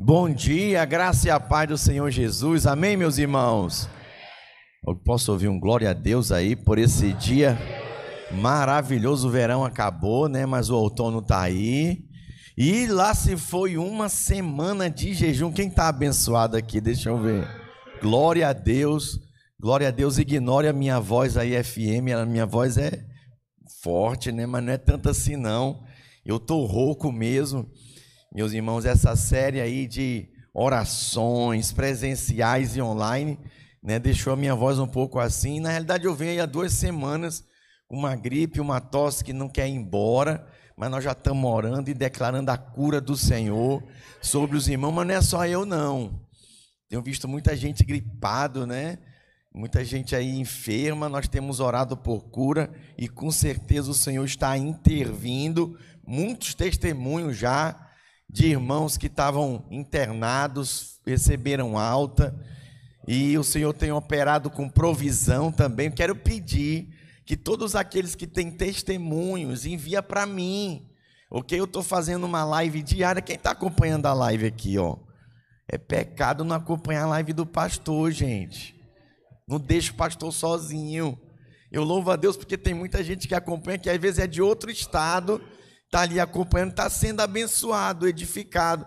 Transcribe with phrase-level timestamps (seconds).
[0.00, 2.68] Bom dia, graça e a paz do Senhor Jesus.
[2.68, 3.88] Amém, meus irmãos.
[4.86, 7.58] Eu posso ouvir um glória a Deus aí por esse dia
[8.30, 9.26] maravilhoso.
[9.26, 10.46] O verão acabou, né?
[10.46, 11.98] Mas o outono tá aí.
[12.56, 15.50] E lá se foi uma semana de jejum.
[15.50, 16.80] Quem tá abençoado aqui?
[16.80, 17.48] Deixa eu ver.
[18.00, 19.18] Glória a Deus.
[19.60, 20.16] Glória a Deus.
[20.16, 22.14] Ignore a minha voz aí, FM.
[22.16, 23.04] A minha voz é
[23.82, 24.46] forte, né?
[24.46, 25.82] Mas não é tanto assim, não.
[26.24, 27.68] Eu tô rouco mesmo.
[28.30, 33.38] Meus irmãos, essa série aí de orações presenciais e online,
[33.82, 35.60] né, deixou a minha voz um pouco assim.
[35.60, 37.42] Na realidade, eu venho aí há duas semanas
[37.88, 40.46] com uma gripe, uma tosse que não quer ir embora,
[40.76, 43.82] mas nós já estamos orando e declarando a cura do Senhor
[44.20, 46.20] sobre os irmãos, mas não é só eu, não.
[46.86, 48.98] Tenho visto muita gente gripado, né?
[49.54, 54.54] Muita gente aí enferma, nós temos orado por cura e com certeza o Senhor está
[54.58, 55.78] intervindo.
[56.06, 57.87] Muitos testemunhos já
[58.30, 62.34] de irmãos que estavam internados, receberam alta,
[63.06, 65.90] e o Senhor tem operado com provisão também.
[65.90, 66.94] Quero pedir
[67.24, 70.86] que todos aqueles que têm testemunhos, envia para mim.
[71.30, 71.58] Ok?
[71.58, 73.22] Eu estou fazendo uma live diária.
[73.22, 74.96] Quem está acompanhando a live aqui, ó?
[75.66, 78.78] É pecado não acompanhar a live do pastor, gente.
[79.46, 81.18] Não deixa o pastor sozinho.
[81.72, 84.40] Eu louvo a Deus porque tem muita gente que acompanha que às vezes é de
[84.42, 85.40] outro estado
[85.88, 88.86] está ali acompanhando, está sendo abençoado, edificado.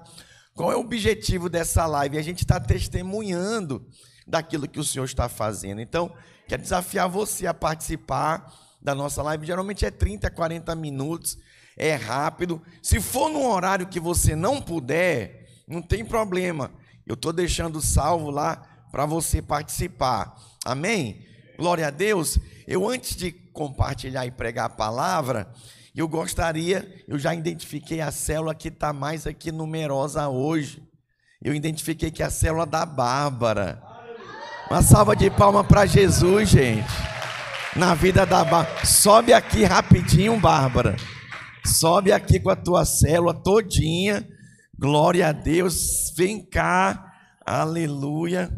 [0.53, 2.17] Qual é o objetivo dessa live?
[2.17, 3.87] A gente está testemunhando
[4.27, 5.81] daquilo que o Senhor está fazendo.
[5.81, 6.13] Então,
[6.47, 9.47] quero desafiar você a participar da nossa live.
[9.47, 11.39] Geralmente é 30, 40 minutos,
[11.75, 12.61] é rápido.
[12.83, 16.71] Se for num horário que você não puder, não tem problema.
[17.07, 18.57] Eu estou deixando salvo lá
[18.91, 20.35] para você participar.
[20.63, 21.25] Amém?
[21.57, 22.37] Glória a Deus.
[22.67, 25.51] Eu, antes de compartilhar e pregar a palavra,
[25.99, 30.81] eu gostaria, eu já identifiquei a célula que está mais aqui numerosa hoje.
[31.43, 33.81] Eu identifiquei que é a célula da Bárbara.
[34.69, 36.87] Uma salva de palma para Jesus, gente.
[37.75, 38.85] Na vida da Bárbara.
[38.85, 40.95] Sobe aqui rapidinho, Bárbara.
[41.65, 44.25] Sobe aqui com a tua célula todinha.
[44.79, 46.13] Glória a Deus.
[46.15, 47.11] Vem cá.
[47.45, 48.49] Aleluia.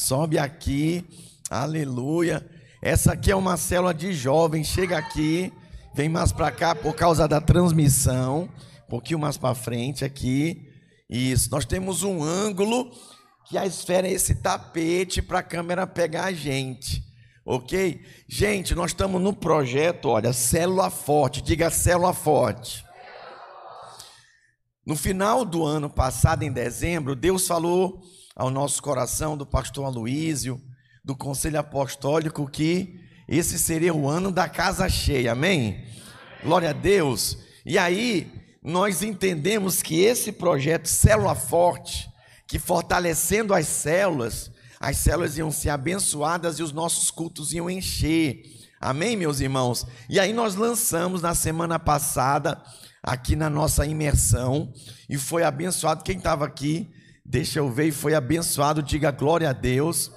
[0.00, 1.04] Sobe aqui,
[1.50, 2.44] aleluia.
[2.80, 4.66] Essa aqui é uma célula de jovens.
[4.66, 5.52] Chega aqui,
[5.94, 8.48] vem mais para cá por causa da transmissão.
[8.86, 10.66] Um pouquinho mais para frente aqui.
[11.08, 11.50] Isso.
[11.50, 12.90] Nós temos um ângulo
[13.46, 17.04] que a esfera é esse tapete para a câmera pegar a gente.
[17.44, 18.00] Ok?
[18.26, 21.42] Gente, nós estamos no projeto, olha, célula forte.
[21.42, 22.86] Diga célula forte.
[24.84, 28.00] No final do ano passado, em dezembro, Deus falou
[28.40, 30.58] ao nosso coração do pastor Aloísio,
[31.04, 35.84] do Conselho Apostólico, que esse seria o ano da casa cheia, amém?
[36.42, 37.36] Glória a Deus.
[37.66, 42.08] E aí, nós entendemos que esse projeto Célula Forte,
[42.48, 44.50] que fortalecendo as células,
[44.80, 48.42] as células iam ser abençoadas e os nossos cultos iam encher.
[48.80, 49.86] Amém, meus irmãos?
[50.08, 52.58] E aí nós lançamos na semana passada,
[53.02, 54.72] aqui na nossa imersão,
[55.10, 56.02] e foi abençoado.
[56.02, 56.90] Quem estava aqui
[57.24, 60.10] Deixa eu ver e foi abençoado, diga glória a Deus.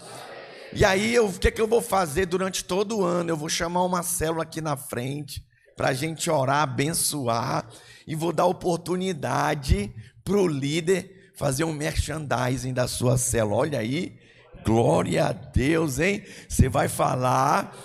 [0.72, 3.30] E aí, o que, que eu vou fazer durante todo o ano?
[3.30, 7.68] Eu vou chamar uma célula aqui na frente para a gente orar, abençoar
[8.08, 9.94] e vou dar oportunidade
[10.24, 13.58] para o líder fazer um merchandising da sua célula.
[13.58, 14.18] Olha aí,
[14.66, 16.24] glória a Deus, hein?
[16.48, 17.76] Você vai falar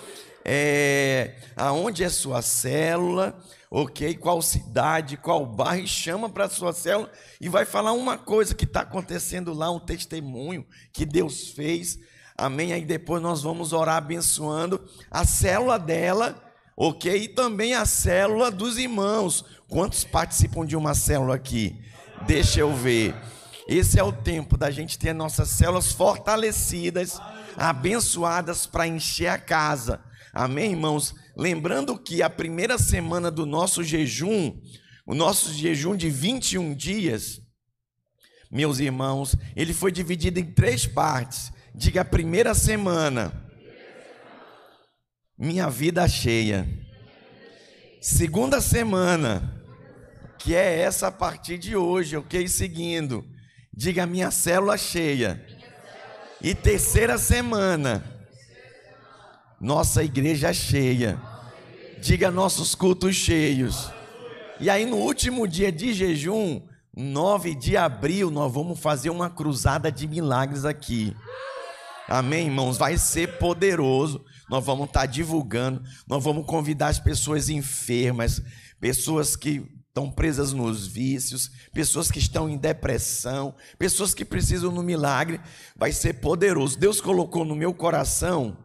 [0.45, 3.37] é, aonde é sua célula,
[3.69, 4.15] ok?
[4.15, 8.65] Qual cidade, qual bairro, chama para a sua célula e vai falar uma coisa que
[8.65, 11.99] está acontecendo lá, um testemunho que Deus fez,
[12.37, 12.73] amém?
[12.73, 16.41] Aí depois nós vamos orar abençoando a célula dela,
[16.75, 17.23] ok?
[17.23, 19.45] E também a célula dos irmãos.
[19.67, 21.79] Quantos participam de uma célula aqui?
[22.25, 23.15] Deixa eu ver.
[23.67, 27.21] Esse é o tempo da gente ter nossas células fortalecidas,
[27.55, 30.01] abençoadas para encher a casa.
[30.33, 31.13] Amém, irmãos?
[31.39, 34.59] Lembrando que a primeira semana do nosso jejum,
[35.05, 37.39] o nosso jejum de 21 dias,
[38.51, 41.49] meus irmãos, ele foi dividido em três partes.
[41.73, 43.31] Diga a primeira semana,
[45.37, 46.67] minha vida cheia.
[48.01, 49.63] Segunda semana,
[50.39, 52.49] que é essa a partir de hoje, ok?
[52.49, 53.25] Seguindo,
[53.73, 55.41] diga minha célula cheia.
[56.41, 58.18] E terceira semana,
[59.59, 61.19] nossa igreja cheia.
[62.01, 63.91] Diga nossos cultos cheios.
[64.59, 66.61] E aí, no último dia de jejum,
[66.95, 71.15] 9 de abril, nós vamos fazer uma cruzada de milagres aqui.
[72.07, 72.77] Amém, irmãos?
[72.77, 74.23] Vai ser poderoso.
[74.49, 78.41] nós vamos estar divulgando, nós vamos convidar as pessoas enfermas,
[78.79, 84.81] pessoas que estão presas nos vícios, pessoas que estão em depressão, pessoas que precisam no
[84.81, 85.39] milagre,
[85.75, 86.79] vai ser poderoso.
[86.79, 88.57] Deus colocou no meu coração,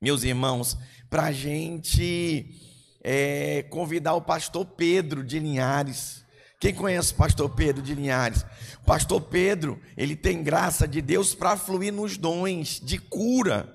[0.00, 0.76] meus irmãos,
[1.08, 2.46] para a gente
[3.02, 6.24] é, convidar o pastor Pedro de Linhares.
[6.58, 8.44] Quem conhece o pastor Pedro de Linhares?
[8.82, 13.68] O pastor Pedro, ele tem graça de Deus para fluir nos dons de cura,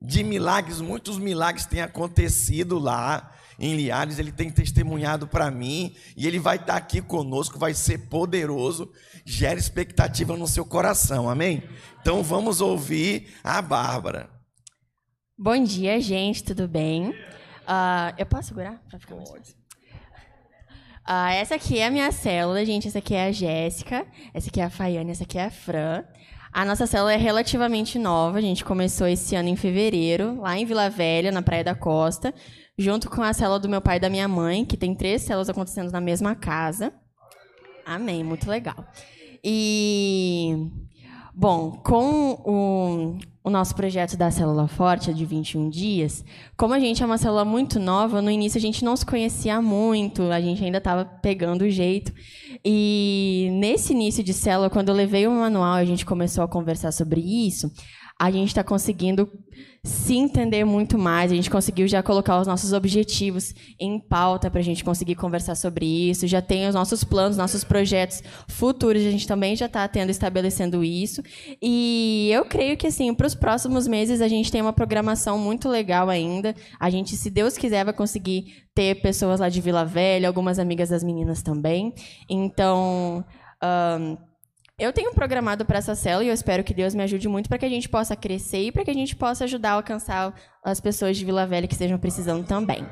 [0.00, 0.80] de milagres.
[0.80, 6.56] Muitos milagres têm acontecido lá em Liares, ele tem testemunhado para mim e ele vai
[6.56, 8.90] estar aqui conosco, vai ser poderoso,
[9.24, 11.62] gera expectativa no seu coração, amém?
[12.00, 14.31] Então vamos ouvir a Bárbara.
[15.38, 17.10] Bom dia, gente, tudo bem?
[17.10, 19.56] Uh, eu posso segurar para ficar mais fácil?
[21.08, 22.86] Uh, essa aqui é a minha célula, gente.
[22.86, 26.04] Essa aqui é a Jéssica, essa aqui é a Faiane, essa aqui é a Fran.
[26.52, 30.66] A nossa célula é relativamente nova, a gente começou esse ano em fevereiro, lá em
[30.66, 32.32] Vila Velha, na Praia da Costa
[32.78, 35.48] junto com a célula do meu pai e da minha mãe, que tem três células
[35.48, 36.92] acontecendo na mesma casa.
[37.84, 38.86] Amém, muito legal.
[39.44, 40.68] E,
[41.34, 46.24] bom, com o, o nosso projeto da Célula Forte, de 21 dias,
[46.56, 49.60] como a gente é uma célula muito nova, no início a gente não se conhecia
[49.60, 52.12] muito, a gente ainda estava pegando o jeito.
[52.64, 56.48] E nesse início de célula, quando eu levei o manual e a gente começou a
[56.48, 57.72] conversar sobre isso,
[58.22, 59.28] a gente está conseguindo
[59.82, 61.32] se entender muito mais.
[61.32, 65.56] A gente conseguiu já colocar os nossos objetivos em pauta para a gente conseguir conversar
[65.56, 66.24] sobre isso.
[66.28, 69.02] Já tem os nossos planos, nossos projetos futuros.
[69.02, 71.20] A gente também já está tendo estabelecendo isso.
[71.60, 75.68] E eu creio que assim, para os próximos meses a gente tem uma programação muito
[75.68, 76.54] legal ainda.
[76.78, 80.90] A gente, se Deus quiser, vai conseguir ter pessoas lá de Vila Velha, algumas amigas
[80.90, 81.92] das meninas também.
[82.30, 83.24] Então
[83.98, 84.16] um,
[84.78, 87.58] eu tenho programado para essa célula e eu espero que Deus me ajude muito para
[87.58, 90.34] que a gente possa crescer e para que a gente possa ajudar a alcançar
[90.64, 92.86] as pessoas de Vila Velha que estejam precisando também.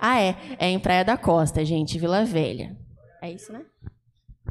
[0.00, 0.36] Ah, é.
[0.58, 2.76] É em Praia da Costa, gente, Vila Velha.
[3.22, 3.62] É isso, né?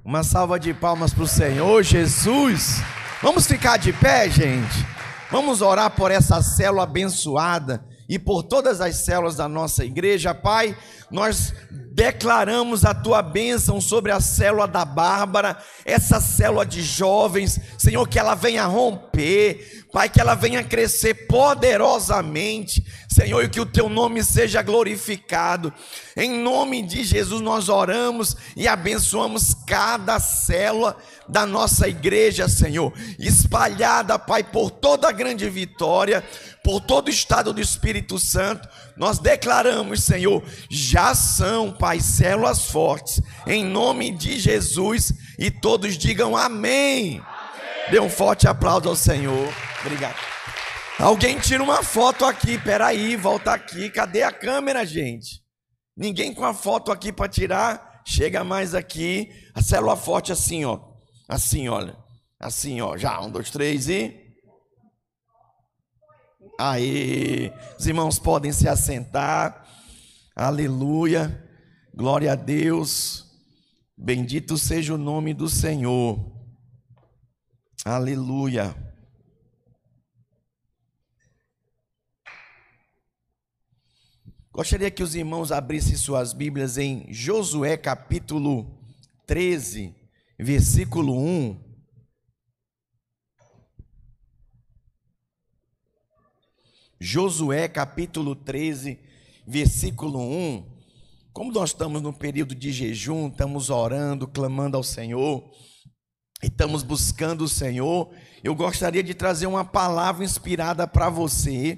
[0.03, 2.81] Uma salva de palmas para o Senhor Jesus.
[3.21, 4.85] Vamos ficar de pé, gente.
[5.31, 10.77] Vamos orar por essa célula abençoada e por todas as células da nossa igreja, Pai.
[11.11, 11.53] Nós
[11.95, 18.19] declaramos a tua bênção sobre a célula da Bárbara, essa célula de jovens, Senhor, que
[18.19, 24.21] ela venha romper, Pai, que ela venha crescer poderosamente, Senhor, e que o teu nome
[24.25, 25.73] seja glorificado.
[26.17, 30.97] Em nome de Jesus nós oramos e abençoamos cada célula
[31.29, 36.21] da nossa igreja, Senhor, espalhada, Pai, por toda a grande vitória,
[36.61, 38.67] por todo o estado do Espírito Santo.
[38.97, 40.43] Nós declaramos, Senhor,
[40.95, 47.17] são, Pai, células fortes, em nome de Jesus, e todos digam amém.
[47.17, 47.21] amém.
[47.91, 49.53] Dê um forte aplauso ao Senhor.
[49.81, 50.15] Obrigado.
[50.97, 53.89] Alguém tira uma foto aqui, peraí, volta aqui.
[53.89, 55.43] Cadê a câmera, gente?
[55.95, 58.01] Ninguém com a foto aqui para tirar.
[58.05, 59.29] Chega mais aqui.
[59.53, 60.79] A célula forte assim, ó.
[61.27, 61.97] Assim, olha.
[62.39, 62.95] Assim, ó.
[62.95, 64.15] Já, um, dois, três e.
[66.57, 69.64] Aí, os irmãos podem se assentar.
[70.35, 71.41] Aleluia.
[71.93, 73.25] Glória a Deus.
[73.97, 76.19] Bendito seja o nome do Senhor.
[77.85, 78.75] Aleluia.
[84.51, 88.77] Gostaria que os irmãos abrissem suas Bíblias em Josué capítulo
[89.25, 89.95] 13,
[90.37, 91.63] versículo 1.
[96.99, 98.99] Josué capítulo 13,
[99.47, 100.75] versículo 1.
[101.33, 105.43] Como nós estamos no período de jejum, estamos orando, clamando ao Senhor,
[106.41, 108.09] e estamos buscando o Senhor,
[108.43, 111.77] eu gostaria de trazer uma palavra inspirada para você,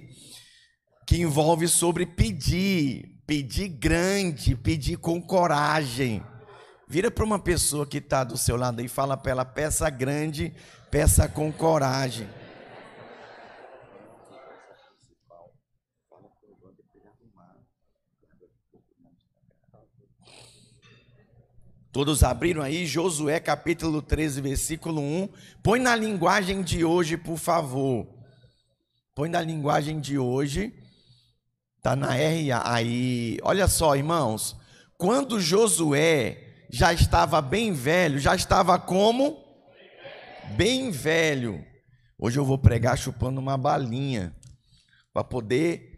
[1.08, 6.22] que envolve sobre pedir, pedir grande, pedir com coragem.
[6.88, 10.54] Vira para uma pessoa que está do seu lado e fala para ela: peça grande,
[10.92, 12.28] peça com coragem.
[21.92, 25.30] Todos abriram aí Josué capítulo 13, versículo 1.
[25.64, 28.08] Põe na linguagem de hoje, por favor.
[29.16, 30.74] Põe na linguagem de hoje.
[31.82, 33.40] Tá na RA aí.
[33.42, 34.56] Olha só, irmãos.
[34.96, 39.44] Quando Josué já estava bem velho, já estava como
[40.56, 41.66] bem velho.
[42.20, 44.36] Hoje eu vou pregar chupando uma balinha
[45.12, 45.97] para poder,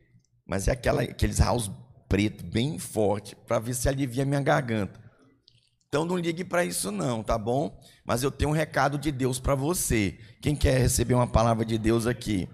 [0.49, 1.69] mas é aquela aqueles house
[2.09, 4.99] preto bem forte para ver se alivia minha garganta.
[5.87, 7.79] Então não ligue para isso não, tá bom?
[8.03, 10.17] Mas eu tenho um recado de Deus para você.
[10.41, 12.49] Quem quer receber uma palavra de Deus aqui?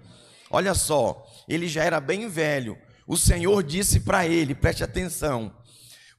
[0.50, 2.76] Olha só, ele já era bem velho.
[3.06, 5.56] O Senhor disse para ele: preste atenção,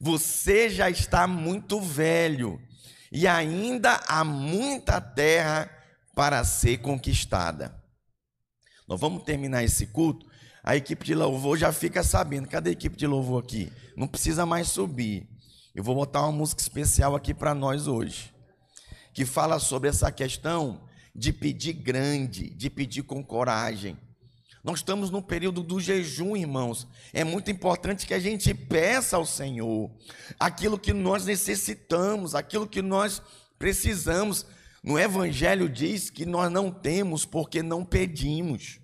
[0.00, 2.60] você já está muito velho
[3.12, 5.70] e ainda há muita terra
[6.12, 7.80] para ser conquistada.
[8.88, 10.27] Nós vamos terminar esse culto.
[10.68, 12.46] A equipe de louvor já fica sabendo.
[12.46, 13.72] Cadê a equipe de louvor aqui?
[13.96, 15.26] Não precisa mais subir.
[15.74, 18.34] Eu vou botar uma música especial aqui para nós hoje,
[19.14, 20.82] que fala sobre essa questão
[21.14, 23.96] de pedir grande, de pedir com coragem.
[24.62, 26.86] Nós estamos no período do jejum, irmãos.
[27.14, 29.90] É muito importante que a gente peça ao Senhor
[30.38, 33.22] aquilo que nós necessitamos, aquilo que nós
[33.58, 34.44] precisamos.
[34.84, 38.78] No Evangelho diz que nós não temos porque não pedimos.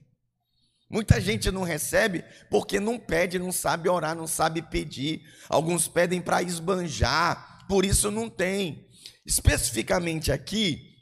[0.94, 5.28] Muita gente não recebe porque não pede, não sabe orar, não sabe pedir.
[5.48, 8.88] Alguns pedem para esbanjar, por isso não tem.
[9.26, 10.96] Especificamente aqui,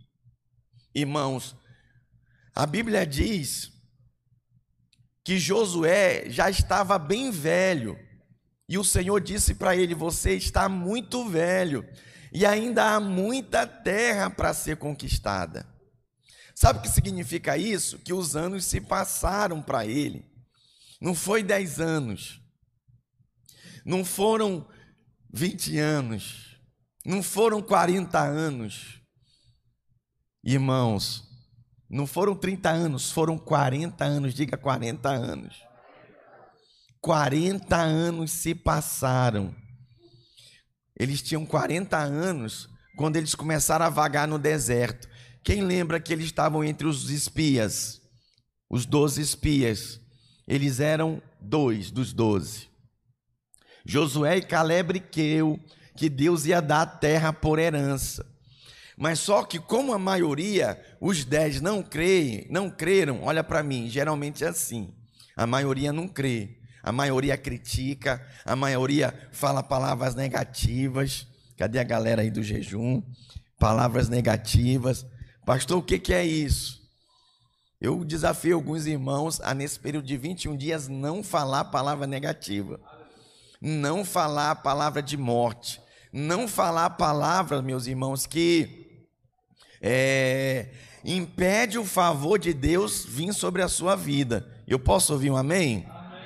[0.95, 1.55] irmãos,
[2.55, 3.71] a Bíblia diz
[5.23, 7.99] que Josué já estava bem velho.
[8.67, 11.87] E o Senhor disse para ele: Você está muito velho,
[12.33, 15.71] e ainda há muita terra para ser conquistada.
[16.55, 17.99] Sabe o que significa isso?
[17.99, 20.25] Que os anos se passaram para ele.
[21.01, 22.41] Não foi 10 anos,
[23.85, 24.69] não foram
[25.33, 26.57] 20 anos,
[27.05, 29.01] não foram 40 anos.
[30.45, 31.25] Irmãos,
[31.91, 35.63] não foram 30 anos, foram 40 anos, diga 40 anos.
[37.01, 39.55] 40 anos se passaram.
[40.99, 45.09] Eles tinham 40 anos quando eles começaram a vagar no deserto.
[45.43, 48.01] Quem lembra que eles estavam entre os espias?
[48.71, 50.01] Os 12 espias.
[50.47, 52.69] Eles eram dois dos doze.
[53.85, 55.59] Josué e Caleb creu
[55.97, 58.25] que Deus ia dar a terra por herança.
[58.97, 63.89] Mas só que como a maioria, os dez não creem, não creram, olha para mim,
[63.89, 64.95] geralmente é assim.
[65.37, 71.27] A maioria não crê, a maioria critica, a maioria fala palavras negativas.
[71.57, 73.03] Cadê a galera aí do jejum?
[73.59, 75.07] Palavras negativas.
[75.45, 76.81] Pastor, o que, que é isso?
[77.81, 82.81] Eu desafio alguns irmãos a, nesse período de 21 dias, não falar palavra negativa,
[83.61, 85.81] não falar palavra de morte,
[86.13, 89.03] não falar palavras, meus irmãos, que
[89.81, 90.69] é,
[91.05, 94.49] impede o favor de Deus vir sobre a sua vida.
[94.65, 95.85] Eu posso ouvir um amém?
[95.91, 96.21] amém.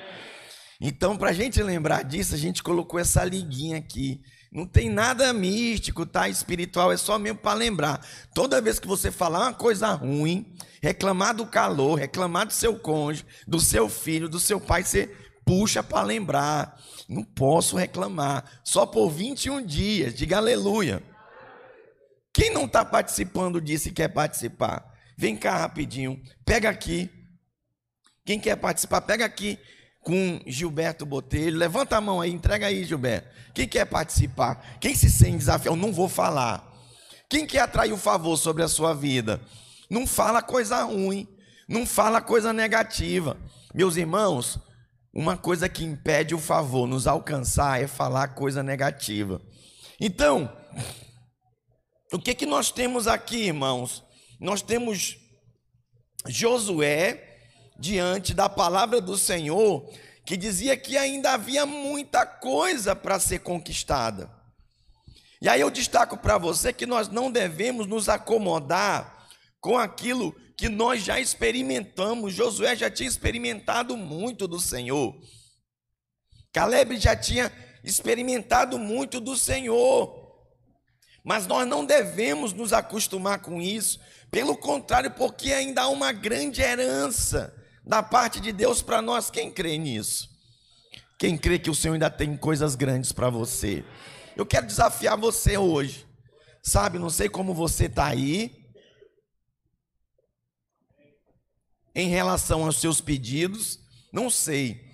[0.78, 4.20] Então, para a gente lembrar disso, a gente colocou essa liguinha aqui.
[4.57, 6.31] Não tem nada místico, tá?
[6.31, 8.01] Espiritual, é só mesmo para lembrar.
[8.33, 13.27] Toda vez que você falar uma coisa ruim, reclamar do calor, reclamar do seu cônjuge,
[13.47, 16.81] do seu filho, do seu pai, você puxa para lembrar.
[17.07, 18.63] Não posso reclamar.
[18.65, 21.03] Só por 21 dias, diga aleluia.
[22.33, 24.91] Quem não está participando disso e quer participar?
[25.19, 27.11] Vem cá rapidinho, pega aqui.
[28.25, 29.59] Quem quer participar, pega aqui
[30.07, 31.59] com Gilberto Botelho.
[31.59, 33.29] Levanta a mão aí, entrega aí, Gilberto.
[33.53, 34.79] Quem quer participar?
[34.81, 35.77] Quem se sente desafiado?
[35.77, 36.73] Não vou falar.
[37.29, 39.41] Quem quer atrair o favor sobre a sua vida?
[39.91, 41.27] Não fala coisa ruim,
[41.69, 43.37] não fala coisa negativa.
[43.75, 44.61] Meus irmãos,
[45.13, 49.43] uma coisa que impede o favor nos alcançar é falar coisa negativa.
[50.01, 50.57] Então,
[52.13, 54.05] o que, que nós temos aqui, irmãos?
[54.39, 55.19] Nós temos
[56.29, 57.36] Josué
[57.78, 59.88] diante da palavra do Senhor,
[60.25, 64.30] que dizia que ainda havia muita coisa para ser conquistada.
[65.40, 69.28] E aí eu destaco para você que nós não devemos nos acomodar
[69.61, 72.33] com aquilo que nós já experimentamos.
[72.33, 75.14] Josué já tinha experimentado muito do Senhor.
[76.52, 77.52] Caleb já tinha
[77.85, 80.25] experimentado muito do Senhor.
[81.23, 86.62] Mas nós não devemos nos acostumar com isso, pelo contrário, porque ainda há uma grande
[86.62, 87.52] herança
[87.87, 89.31] da parte de Deus para nós.
[89.31, 90.28] Quem crê nisso?
[91.19, 93.85] Quem crê que o Senhor ainda tem coisas grandes para você?
[94.37, 96.07] Eu quero desafiar você hoje.
[96.62, 98.66] Sabe, não sei como você está aí,
[101.95, 103.78] em relação aos seus pedidos,
[104.12, 104.85] não sei.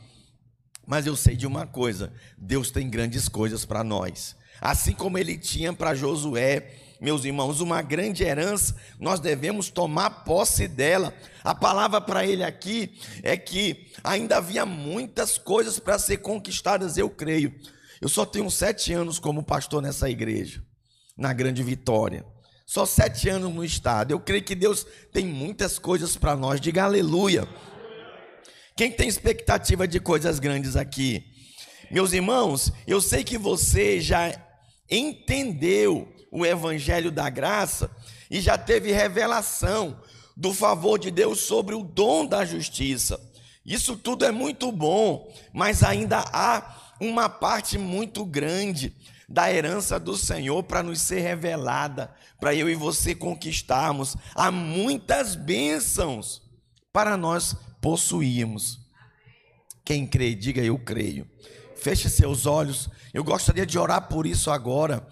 [0.86, 5.36] Mas eu sei de uma coisa: Deus tem grandes coisas para nós assim como ele
[5.36, 6.70] tinha para Josué.
[7.02, 11.12] Meus irmãos, uma grande herança, nós devemos tomar posse dela.
[11.42, 17.10] A palavra para ele aqui é que ainda havia muitas coisas para ser conquistadas, eu
[17.10, 17.52] creio.
[18.00, 20.62] Eu só tenho sete anos como pastor nessa igreja,
[21.18, 22.24] na Grande Vitória.
[22.64, 24.12] Só sete anos no estado.
[24.12, 26.60] Eu creio que Deus tem muitas coisas para nós.
[26.60, 27.48] Diga aleluia.
[28.76, 31.24] Quem tem expectativa de coisas grandes aqui?
[31.90, 34.32] Meus irmãos, eu sei que você já
[34.88, 37.90] entendeu o evangelho da graça
[38.30, 40.00] e já teve revelação
[40.34, 43.20] do favor de Deus sobre o dom da justiça.
[43.64, 48.96] Isso tudo é muito bom, mas ainda há uma parte muito grande
[49.28, 52.10] da herança do Senhor para nos ser revelada,
[52.40, 54.16] para eu e você conquistarmos.
[54.34, 56.42] Há muitas bênçãos
[56.92, 58.80] para nós possuirmos.
[59.84, 61.28] Quem crê, diga eu creio.
[61.76, 62.88] Feche seus olhos.
[63.12, 65.06] Eu gostaria de orar por isso agora.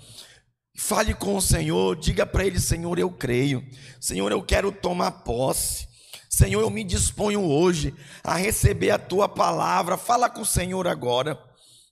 [0.83, 3.63] Fale com o Senhor, diga para ele: Senhor, eu creio.
[4.01, 5.87] Senhor, eu quero tomar posse.
[6.29, 7.95] Senhor, eu me disponho hoje
[8.25, 9.99] a receber a tua palavra.
[9.99, 11.39] Fala com o Senhor agora.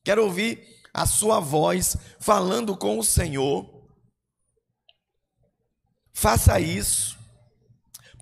[0.02, 3.86] Quero ouvir a sua voz falando com o Senhor.
[6.14, 7.16] Faça isso.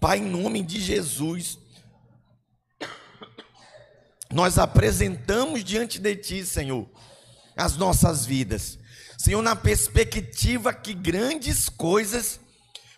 [0.01, 1.61] Pai, em nome de Jesus,
[4.33, 6.91] nós apresentamos diante de Ti, Senhor,
[7.57, 8.79] as nossas vidas.
[9.19, 12.41] Senhor, na perspectiva que grandes coisas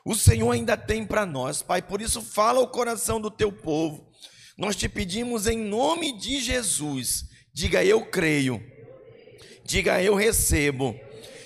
[0.04, 1.82] o Senhor ainda tem para nós, Pai.
[1.82, 4.08] Por isso, fala o coração do Teu povo.
[4.56, 7.26] Nós te pedimos em nome de Jesus.
[7.52, 8.58] Diga eu creio.
[9.64, 10.98] Diga eu recebo.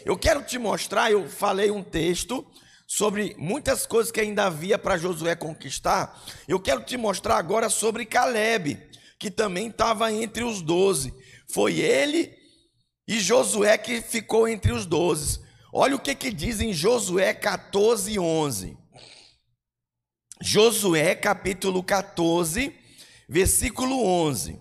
[0.05, 2.47] Eu quero te mostrar, eu falei um texto
[2.87, 6.23] sobre muitas coisas que ainda havia para Josué conquistar.
[6.47, 8.79] Eu quero te mostrar agora sobre Caleb
[9.19, 11.13] que também estava entre os doze.
[11.49, 12.33] Foi ele
[13.07, 15.41] e Josué que ficou entre os doze.
[15.73, 18.77] Olha o que, que diz em Josué 14, 11.
[20.41, 22.75] Josué capítulo 14,
[23.29, 24.61] versículo 11.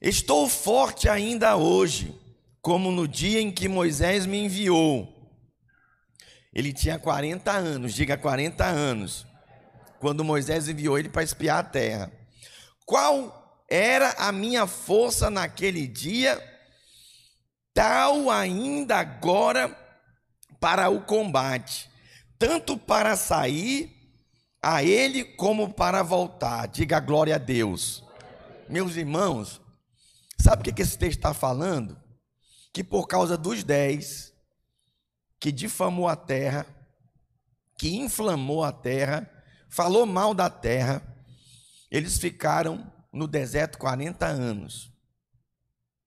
[0.00, 2.14] Estou forte ainda hoje,
[2.60, 5.10] como no dia em que Moisés me enviou.
[6.52, 9.26] Ele tinha 40 anos, diga 40 anos,
[9.98, 12.12] quando Moisés enviou ele para espiar a terra.
[12.84, 16.42] Qual era a minha força naquele dia,
[17.72, 19.76] tal ainda agora
[20.60, 21.90] para o combate,
[22.38, 23.94] tanto para sair
[24.62, 26.66] a ele como para voltar.
[26.68, 28.02] Diga glória a Deus.
[28.68, 29.60] Meus irmãos,
[30.40, 32.00] sabe o que esse texto está falando?
[32.72, 34.32] Que por causa dos dez,
[35.38, 36.66] que difamou a terra,
[37.78, 39.30] que inflamou a terra,
[39.68, 41.02] falou mal da terra,
[41.90, 44.92] eles ficaram no deserto 40 anos.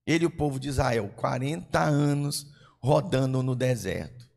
[0.06, 2.46] Ele e o povo de Israel, 40 anos
[2.80, 4.28] rodando no deserto.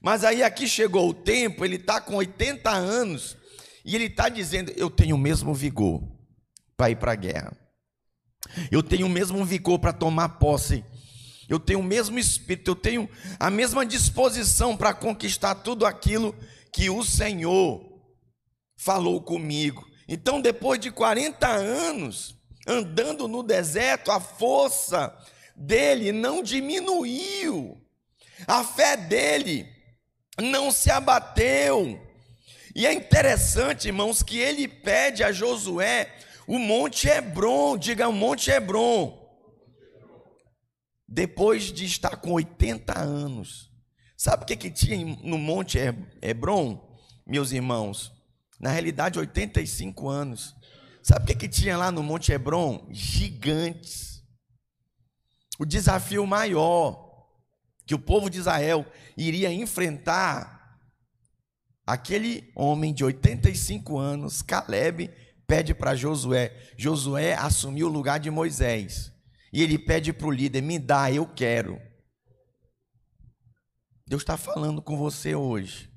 [0.00, 3.36] Mas aí aqui chegou o tempo, ele está com 80 anos
[3.84, 6.02] e ele está dizendo: Eu tenho o mesmo vigor
[6.76, 7.56] para ir para a guerra.
[8.70, 10.84] Eu tenho o mesmo vigor para tomar posse.
[11.48, 16.34] Eu tenho o mesmo espírito, eu tenho a mesma disposição para conquistar tudo aquilo
[16.72, 17.84] que o Senhor
[18.76, 19.86] falou comigo.
[20.08, 25.16] Então, depois de 40 anos andando no deserto, a força
[25.54, 27.80] dele não diminuiu,
[28.46, 29.68] a fé dele
[30.40, 32.00] não se abateu.
[32.74, 36.12] E é interessante, irmãos, que ele pede a Josué
[36.46, 39.24] o Monte Hebron, diga o Monte Hebron.
[41.08, 43.70] Depois de estar com 80 anos,
[44.16, 45.78] sabe o que, que tinha no Monte
[46.22, 48.12] Hebron, meus irmãos?
[48.60, 50.54] Na realidade, 85 anos.
[51.02, 52.88] Sabe o que, que tinha lá no Monte Hebron?
[52.90, 54.22] Gigantes.
[55.58, 57.06] O desafio maior
[57.86, 58.84] que o povo de Israel
[59.16, 60.80] iria enfrentar,
[61.86, 65.08] aquele homem de 85 anos, Caleb,
[65.46, 66.52] pede para Josué.
[66.76, 69.12] Josué assumiu o lugar de Moisés.
[69.52, 71.80] E ele pede para o líder: me dá, eu quero.
[74.06, 75.90] Deus está falando com você hoje.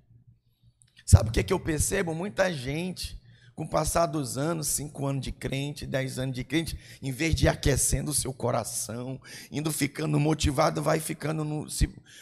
[1.10, 2.14] Sabe o que, é que eu percebo?
[2.14, 3.20] Muita gente,
[3.56, 7.34] com o passar dos anos, cinco anos de crente, dez anos de crente, em vez
[7.34, 9.20] de ir aquecendo o seu coração,
[9.50, 11.66] indo ficando motivado, vai ficando no,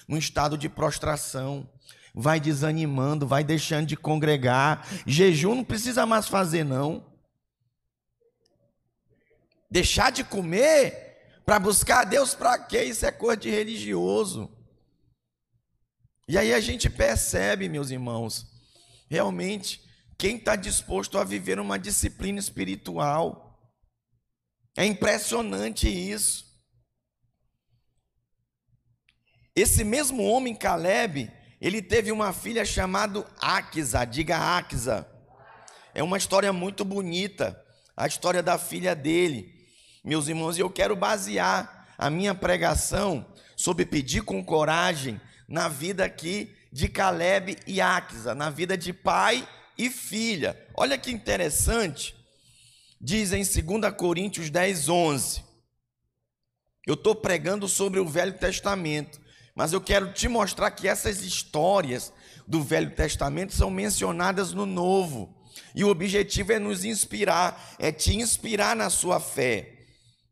[0.07, 1.69] num estado de prostração,
[2.15, 4.87] vai desanimando, vai deixando de congregar.
[5.05, 7.05] Jejum não precisa mais fazer, não.
[9.69, 12.83] Deixar de comer para buscar a Deus para quê?
[12.83, 14.49] Isso é coisa de religioso.
[16.25, 18.55] E aí a gente percebe, meus irmãos,
[19.07, 19.81] realmente
[20.17, 23.59] quem está disposto a viver uma disciplina espiritual.
[24.75, 26.45] É impressionante isso.
[29.55, 35.07] Esse mesmo homem, Caleb, ele teve uma filha chamada Aquisa, diga Aquisa.
[35.93, 37.59] É uma história muito bonita,
[37.95, 39.67] a história da filha dele.
[40.03, 46.55] Meus irmãos, eu quero basear a minha pregação sobre pedir com coragem na vida aqui
[46.77, 50.55] de Caleb e Aquisa, na vida de pai e filha.
[50.75, 52.15] Olha que interessante,
[53.01, 55.43] diz em 2 Coríntios 10, 11.
[56.85, 59.19] Eu estou pregando sobre o Velho Testamento,
[59.55, 62.13] mas eu quero te mostrar que essas histórias
[62.47, 65.35] do Velho Testamento são mencionadas no Novo.
[65.73, 69.87] E o objetivo é nos inspirar, é te inspirar na sua fé.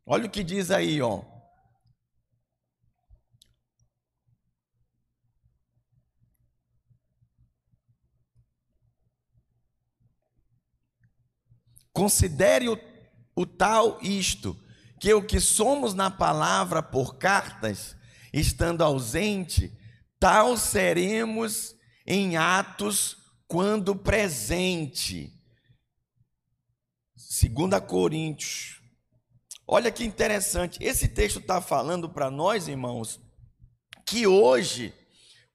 [0.06, 1.24] Olha o que diz aí, ó.
[11.96, 12.78] Considere o,
[13.34, 14.54] o tal isto,
[15.00, 17.96] que o que somos na palavra por cartas,
[18.34, 19.72] estando ausente,
[20.20, 21.74] tal seremos
[22.06, 23.16] em atos
[23.48, 25.32] quando presente.
[27.16, 28.82] 2 Coríntios.
[29.66, 33.18] Olha que interessante, esse texto está falando para nós, irmãos,
[34.04, 34.92] que hoje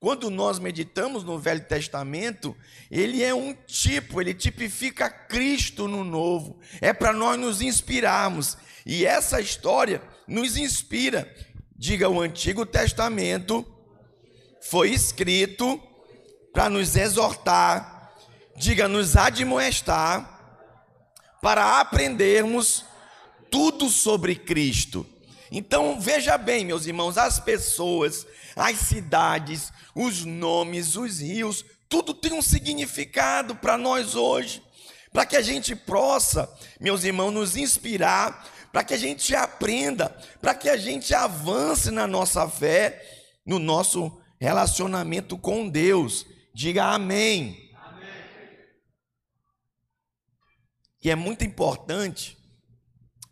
[0.02, 2.56] quando nós meditamos no Velho Testamento,
[2.90, 6.58] ele é um tipo, ele tipifica Cristo no Novo.
[6.80, 8.58] É para nós nos inspirarmos.
[8.84, 11.32] E essa história nos inspira.
[11.76, 13.64] Diga, o Antigo Testamento
[14.60, 15.80] foi escrito
[16.52, 18.12] para nos exortar,
[18.56, 20.66] diga, nos admoestar,
[21.40, 22.84] para aprendermos
[23.48, 25.06] tudo sobre Cristo.
[25.54, 32.32] Então, veja bem, meus irmãos, as pessoas, as cidades, os nomes, os rios, tudo tem
[32.32, 34.62] um significado para nós hoje,
[35.12, 40.08] para que a gente possa, meus irmãos, nos inspirar, para que a gente aprenda,
[40.40, 43.04] para que a gente avance na nossa fé,
[43.44, 46.24] no nosso relacionamento com Deus.
[46.54, 47.70] Diga amém.
[51.04, 52.38] E é muito importante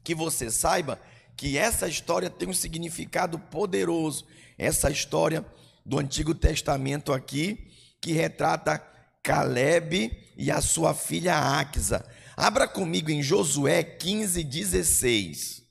[0.05, 1.01] que você saiba
[1.41, 4.27] que essa história tem um significado poderoso.
[4.59, 5.43] Essa história
[5.87, 8.79] do Antigo Testamento aqui, que retrata
[9.23, 12.07] Caleb e a sua filha Axa.
[12.37, 15.63] Abra comigo em Josué 15, 16.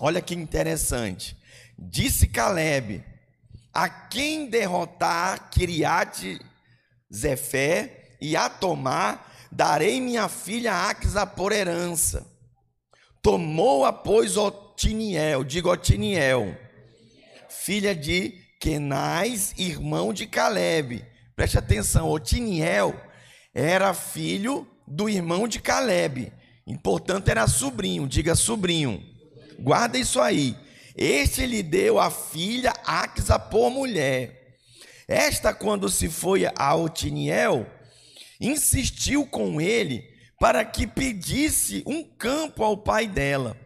[0.00, 1.36] Olha que interessante.
[1.78, 3.04] Disse Caleb:
[3.72, 6.40] A quem derrotar Kiriate
[7.14, 12.31] Zefé e a tomar, darei minha filha Axa por herança.
[13.22, 16.56] Tomou-a, pois, Otiniel, digo Otiniel,
[17.48, 21.04] filha de Kenais, irmão de Caleb.
[21.36, 22.94] Preste atenção, Otiniel
[23.54, 26.32] era filho do irmão de Caleb.
[26.66, 29.02] E, portanto, era sobrinho, diga sobrinho.
[29.58, 30.56] Guarda isso aí.
[30.96, 34.58] Este lhe deu a filha Axa por mulher.
[35.06, 37.66] Esta, quando se foi a Otiniel,
[38.40, 40.11] insistiu com ele
[40.42, 43.56] para que pedisse um campo ao pai dela.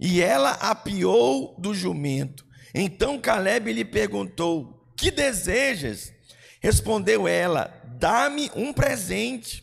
[0.00, 2.46] E ela apiou do jumento.
[2.74, 6.10] Então Caleb lhe perguntou: Que desejas?
[6.58, 9.62] Respondeu ela: Dá-me um presente.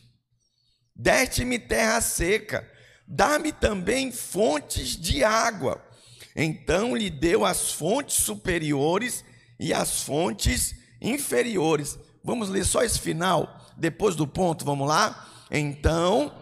[0.94, 2.70] Deste-me terra seca.
[3.04, 5.84] Dá-me também fontes de água.
[6.36, 9.24] Então lhe deu as fontes superiores
[9.58, 10.72] e as fontes
[11.02, 11.98] inferiores.
[12.22, 15.28] Vamos ler só esse final, depois do ponto, vamos lá?
[15.50, 16.32] Então.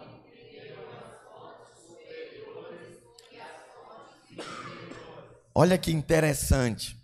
[5.55, 6.95] Olha que interessante,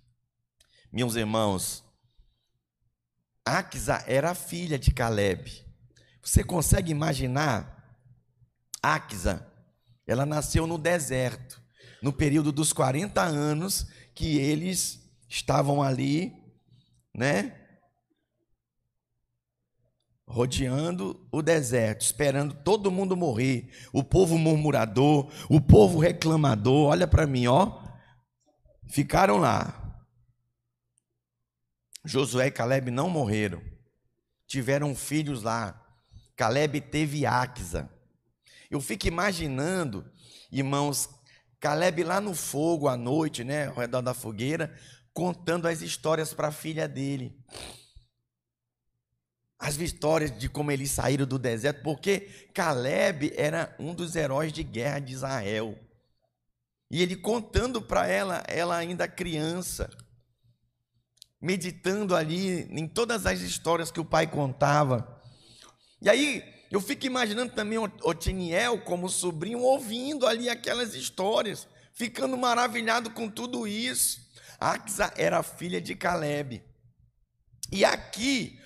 [0.92, 1.84] meus irmãos.
[3.46, 5.66] Axa era filha de Caleb.
[6.22, 7.98] Você consegue imaginar?
[8.82, 9.46] Axa,
[10.06, 11.62] ela nasceu no deserto,
[12.02, 16.32] no período dos 40 anos que eles estavam ali,
[17.14, 17.63] né?
[20.34, 27.28] Rodeando o deserto, esperando todo mundo morrer, o povo murmurador, o povo reclamador, olha para
[27.28, 27.80] mim, ó,
[28.90, 29.80] ficaram lá.
[32.04, 33.62] Josué e Caleb não morreram,
[34.48, 35.80] tiveram filhos lá.
[36.36, 37.88] Caleb teve Axa.
[38.72, 40.04] Eu fico imaginando,
[40.52, 41.08] irmãos,
[41.60, 44.76] Caleb lá no fogo à noite, né, ao redor da fogueira,
[45.14, 47.38] contando as histórias para a filha dele
[49.64, 54.62] as vitórias de como eles saíram do deserto, porque Caleb era um dos heróis de
[54.62, 55.80] guerra de Israel.
[56.92, 59.90] E ele contando para ela, ela ainda criança,
[61.42, 65.24] meditando ali em todas as histórias que o pai contava.
[66.02, 73.12] E aí eu fico imaginando também Otiniel como sobrinho ouvindo ali aquelas histórias, ficando maravilhado
[73.12, 74.20] com tudo isso.
[74.60, 76.62] Axa era filha de Caleb.
[77.72, 78.60] E aqui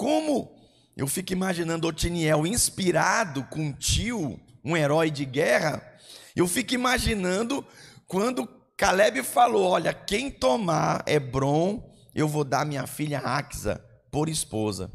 [0.00, 0.58] como
[0.96, 5.86] eu fico imaginando Otiniel inspirado com tio, um herói de guerra,
[6.34, 7.62] eu fico imaginando
[8.06, 13.78] quando Caleb falou: Olha, quem tomar Hebron, eu vou dar minha filha Axa
[14.10, 14.90] por esposa.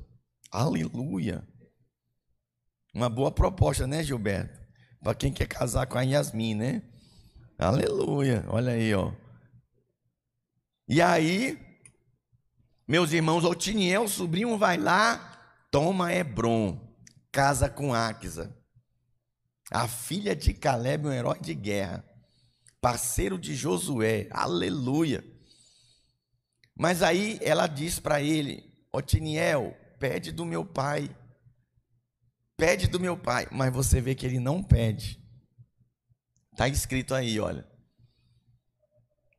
[0.52, 1.48] Aleluia.
[2.92, 4.60] Uma boa proposta, né, Gilberto?
[5.04, 6.82] Para quem quer casar com a Yasmin, né?
[7.60, 8.44] Aleluia.
[8.48, 9.14] Olha aí, ó.
[10.88, 11.60] E aí,
[12.88, 16.80] meus irmãos, Otiniel, sobrinho, vai lá, toma Hebron.
[17.32, 18.56] casa com Áquisa.
[19.72, 22.06] A filha de Caleb, um herói de guerra,
[22.80, 25.24] parceiro de Josué, aleluia.
[26.78, 31.14] Mas aí ela diz para ele: Otiniel, pede do meu pai,
[32.56, 33.48] pede do meu pai.
[33.52, 35.20] Mas você vê que ele não pede.
[36.52, 37.68] Está escrito aí, olha.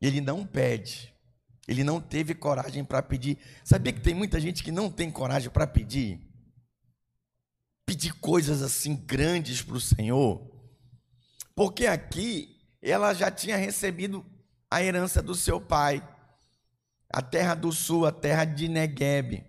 [0.03, 1.16] Ele não pede.
[1.67, 3.39] Ele não teve coragem para pedir.
[3.65, 6.21] Sabia que tem muita gente que não tem coragem para pedir?
[7.85, 10.49] Pedir coisas assim grandes para o Senhor.
[11.55, 14.25] Porque aqui ela já tinha recebido
[14.71, 16.07] a herança do seu pai,
[17.13, 19.45] a terra do sul, a terra de Negueb,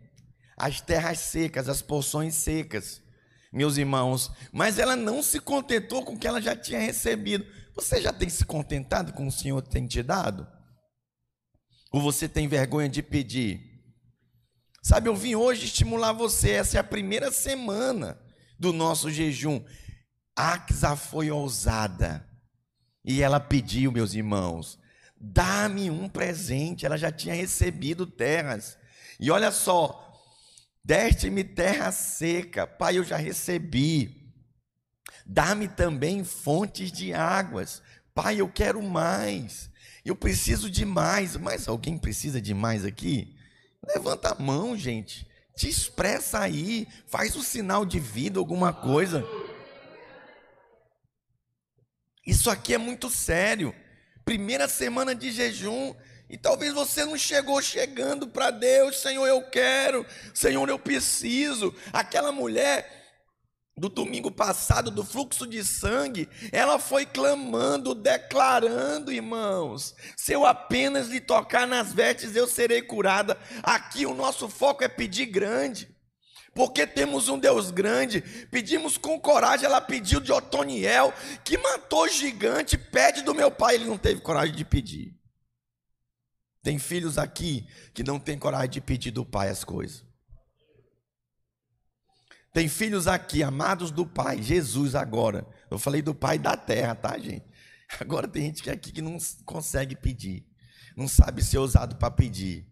[0.58, 3.02] as terras secas, as porções secas,
[3.52, 4.32] meus irmãos.
[4.52, 7.46] Mas ela não se contentou com o que ela já tinha recebido.
[7.76, 10.48] Você já tem se contentado com o Senhor tem te dado?
[11.92, 13.68] Ou você tem vergonha de pedir?
[14.82, 16.52] Sabe, eu vim hoje estimular você.
[16.52, 18.20] Essa é a primeira semana
[18.60, 19.64] do nosso jejum.
[20.36, 22.28] Axa foi ousada.
[23.04, 24.80] E ela pediu, meus irmãos,
[25.20, 26.86] dá-me um presente.
[26.86, 28.78] Ela já tinha recebido terras.
[29.20, 30.14] E olha só,
[30.84, 32.68] deste-me terra seca.
[32.68, 34.34] Pai, eu já recebi.
[35.26, 37.82] Dá-me também fontes de águas.
[38.14, 39.70] Pai, eu quero mais.
[40.06, 43.36] Eu preciso de mais, mas alguém precisa de mais aqui?
[43.86, 45.28] Levanta a mão, gente.
[45.56, 49.26] Te expressa aí, faz o um sinal de vida, alguma coisa.
[52.26, 53.74] Isso aqui é muito sério.
[54.24, 55.96] Primeira semana de jejum,
[56.30, 61.74] e talvez você não chegou chegando para Deus, Senhor, eu quero, Senhor, eu preciso.
[61.94, 62.97] Aquela mulher
[63.78, 71.08] do domingo passado, do fluxo de sangue, ela foi clamando, declarando, irmãos: se eu apenas
[71.08, 73.38] lhe tocar nas vestes, eu serei curada.
[73.62, 75.96] Aqui o nosso foco é pedir grande,
[76.56, 78.22] porque temos um Deus grande.
[78.50, 81.14] Pedimos com coragem, ela pediu de Otoniel,
[81.44, 85.16] que matou gigante, pede do meu pai, ele não teve coragem de pedir.
[86.64, 90.07] Tem filhos aqui que não têm coragem de pedir do pai as coisas.
[92.58, 95.46] Tem filhos aqui, amados do Pai, Jesus agora.
[95.70, 97.46] Eu falei do Pai da terra, tá, gente?
[98.02, 99.16] Agora tem gente aqui que não
[99.46, 100.44] consegue pedir,
[100.96, 102.66] não sabe ser ousado para pedir.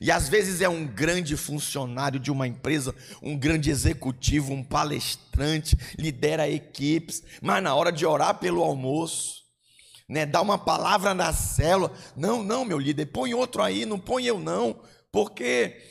[0.00, 5.76] E às vezes é um grande funcionário de uma empresa, um grande executivo, um palestrante,
[5.98, 9.42] lidera equipes, mas na hora de orar pelo almoço,
[10.08, 14.24] né, dá uma palavra na célula, não, não, meu líder, põe outro aí, não põe
[14.24, 15.82] eu não, porque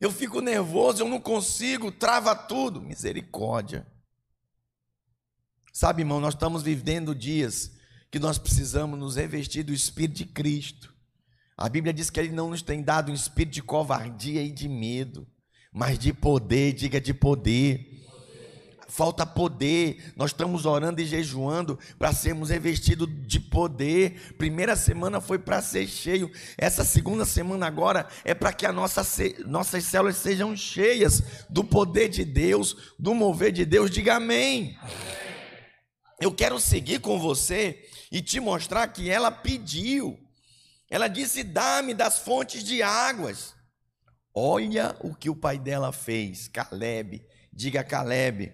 [0.00, 2.80] eu fico nervoso, eu não consigo, trava tudo.
[2.80, 3.86] Misericórdia.
[5.72, 7.72] Sabe, irmão, nós estamos vivendo dias
[8.10, 10.94] que nós precisamos nos revestir do Espírito de Cristo.
[11.56, 14.68] A Bíblia diz que Ele não nos tem dado um espírito de covardia e de
[14.68, 15.26] medo,
[15.72, 17.95] mas de poder, diga de poder
[18.88, 20.12] falta poder.
[20.16, 24.34] Nós estamos orando e jejuando para sermos revestidos de poder.
[24.36, 26.30] Primeira semana foi para ser cheio.
[26.56, 29.02] Essa segunda semana agora é para que a nossa,
[29.46, 33.90] nossas células sejam cheias do poder de Deus, do mover de Deus.
[33.90, 34.76] Diga amém.
[36.20, 40.18] Eu quero seguir com você e te mostrar que ela pediu.
[40.90, 43.54] Ela disse: Dá-me das fontes de águas.
[44.32, 47.22] Olha o que o pai dela fez, Caleb.
[47.52, 48.52] Diga Caleb.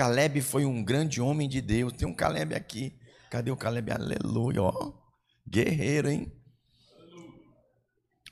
[0.00, 1.92] Caleb foi um grande homem de Deus.
[1.92, 2.98] Tem um Caleb aqui.
[3.30, 3.92] Cadê o Caleb?
[3.92, 4.94] Aleluia, ó.
[5.46, 6.32] Guerreiro, hein?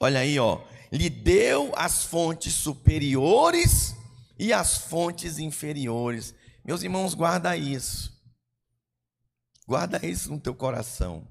[0.01, 0.65] Olha aí, ó.
[0.91, 3.95] Lhe deu as fontes superiores
[4.39, 6.35] e as fontes inferiores.
[6.65, 8.19] Meus irmãos, guarda isso.
[9.67, 11.29] Guarda isso no teu coração.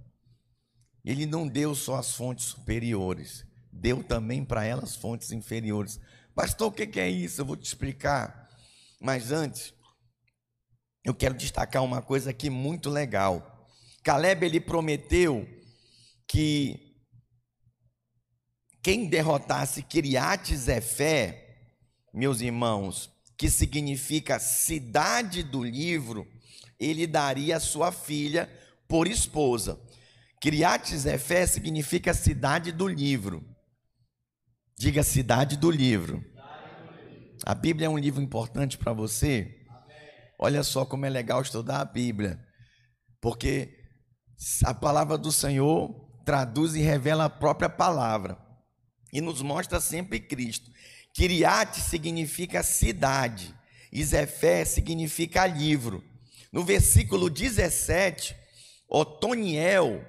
[1.03, 5.99] Ele não deu só as fontes superiores, deu também para elas fontes inferiores.
[6.35, 7.41] Pastor, o que é isso?
[7.41, 8.47] Eu vou te explicar.
[9.01, 9.73] Mas antes,
[11.03, 13.67] eu quero destacar uma coisa aqui muito legal.
[14.03, 15.47] Caleb ele prometeu
[16.27, 16.87] que
[18.81, 21.57] quem derrotasse Kiriat Zefé,
[22.13, 26.27] meus irmãos, que significa cidade do livro,
[26.79, 28.49] ele daria a sua filha
[28.87, 29.79] por esposa.
[30.39, 33.43] Kiriat Zefé significa cidade do livro.
[34.77, 36.23] Diga cidade do livro.
[37.45, 39.66] A Bíblia é um livro importante para você?
[40.39, 42.39] Olha só como é legal estudar a Bíblia,
[43.19, 43.73] porque
[44.63, 48.37] a palavra do Senhor traduz e revela a própria palavra
[49.11, 50.69] e nos mostra sempre Cristo.
[51.13, 53.55] Kiriate significa cidade,
[54.03, 56.03] Zefé significa livro.
[56.51, 58.35] No versículo 17,
[58.87, 60.05] Otoniel,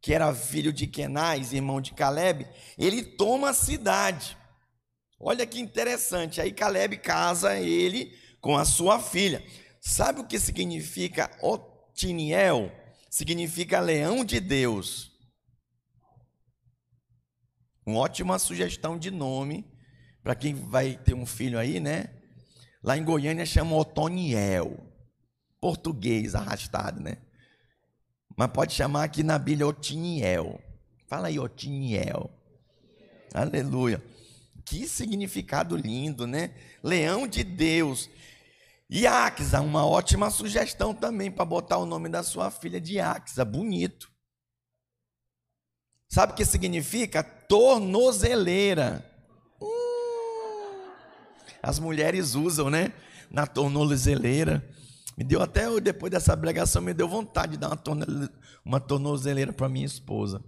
[0.00, 2.46] que era filho de Kenaz, irmão de Caleb,
[2.78, 4.36] ele toma a cidade.
[5.18, 6.40] Olha que interessante.
[6.40, 8.10] Aí Caleb casa ele
[8.40, 9.44] com a sua filha.
[9.80, 12.70] Sabe o que significa Otiniel?
[13.10, 15.10] Significa leão de Deus.
[17.84, 19.64] Uma ótima sugestão de nome
[20.22, 22.08] para quem vai ter um filho aí, né?
[22.82, 24.86] Lá em Goiânia chama Otoniel.
[25.60, 27.18] Português arrastado, né?
[28.36, 30.60] Mas pode chamar aqui na Bíblia Otiniel.
[31.06, 32.30] Fala aí, Otiniel.
[33.34, 34.02] Aleluia.
[34.64, 36.54] Que significado lindo, né?
[36.82, 38.08] Leão de Deus.
[38.92, 43.44] E Axa, uma ótima sugestão também para botar o nome da sua filha de Axa,
[43.44, 44.10] bonito.
[46.08, 47.22] Sabe o que significa?
[47.22, 49.08] Tornozeleira.
[49.62, 50.90] Hum.
[51.62, 52.92] As mulheres usam, né?
[53.30, 54.68] Na tornozeleira.
[55.16, 57.78] Me deu até, depois dessa pregação, me deu vontade de dar
[58.64, 60.42] uma tornozeleira para minha esposa.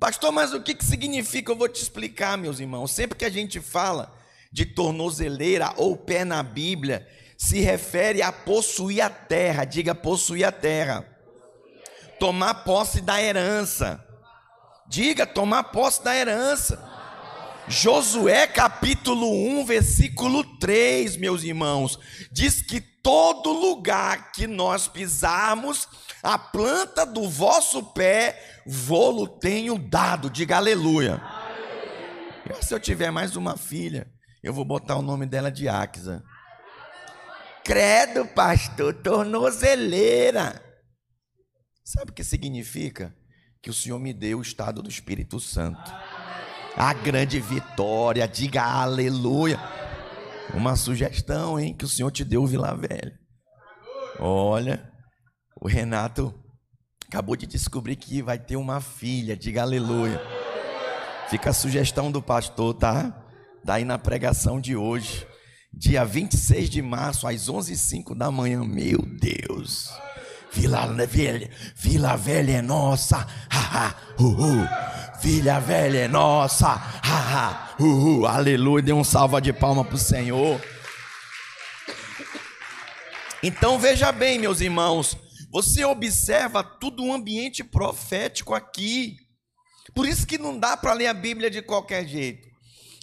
[0.00, 1.52] Pastor, mas o que, que significa?
[1.52, 2.90] Eu vou te explicar, meus irmãos.
[2.90, 4.16] Sempre que a gente fala
[4.50, 7.06] de tornozeleira ou pé na Bíblia,
[7.36, 9.64] se refere a possuir a terra.
[9.64, 11.06] Diga possuir a terra.
[12.18, 14.04] Tomar posse da herança.
[14.88, 16.82] Diga tomar posse da herança.
[17.68, 19.30] Josué capítulo
[19.60, 21.98] 1, versículo 3, meus irmãos,
[22.32, 25.86] diz que todo lugar que nós pisarmos,
[26.22, 30.30] a planta do vosso pé, vou-lo tenho dado.
[30.30, 31.20] Diga aleluia.
[31.22, 32.62] aleluia.
[32.62, 34.10] Se eu tiver mais uma filha,
[34.42, 36.22] eu vou botar o nome dela de Axa.
[37.64, 40.62] Credo, pastor, tornozeleira.
[41.84, 43.14] Sabe o que significa?
[43.62, 45.92] Que o Senhor me deu o estado do Espírito Santo.
[46.76, 49.58] A grande vitória, diga aleluia.
[50.54, 53.18] Uma sugestão, hein, que o Senhor te deu, Vila Velha.
[54.18, 54.90] Olha,
[55.60, 56.32] o Renato
[57.06, 60.20] acabou de descobrir que vai ter uma filha, diga aleluia.
[61.28, 63.27] Fica a sugestão do pastor, tá?
[63.68, 65.26] Daí na pregação de hoje,
[65.70, 68.64] dia 26 de março, às 11h05 da manhã.
[68.64, 69.90] Meu Deus,
[70.50, 73.26] Vila Velha, Vila Velha é nossa.
[75.20, 76.80] Vila Velha é nossa.
[78.26, 80.58] Aleluia, dê um salva de palma para o Senhor.
[83.42, 85.14] Então veja bem, meus irmãos,
[85.52, 89.18] você observa tudo um ambiente profético aqui.
[89.94, 92.47] Por isso que não dá para ler a Bíblia de qualquer jeito.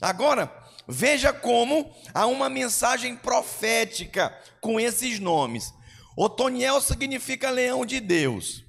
[0.02, 0.52] Agora,
[0.88, 5.74] veja como há uma mensagem profética com esses nomes.
[6.18, 8.64] Otoniel significa leão de Deus.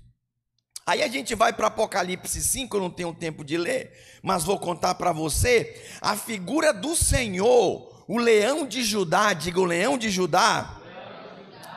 [0.86, 4.56] Aí a gente vai para Apocalipse 5, eu não tenho tempo de ler, mas vou
[4.56, 10.10] contar para você a figura do Senhor, o leão de Judá, diga o leão de
[10.10, 10.80] Judá.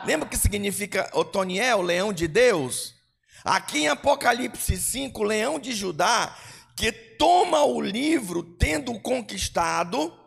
[0.04, 2.94] Lembra o que significa Otoniel, leão de Deus?
[3.44, 6.36] Aqui em Apocalipse 5, leão de Judá
[6.80, 10.18] que toma o livro tendo conquistado.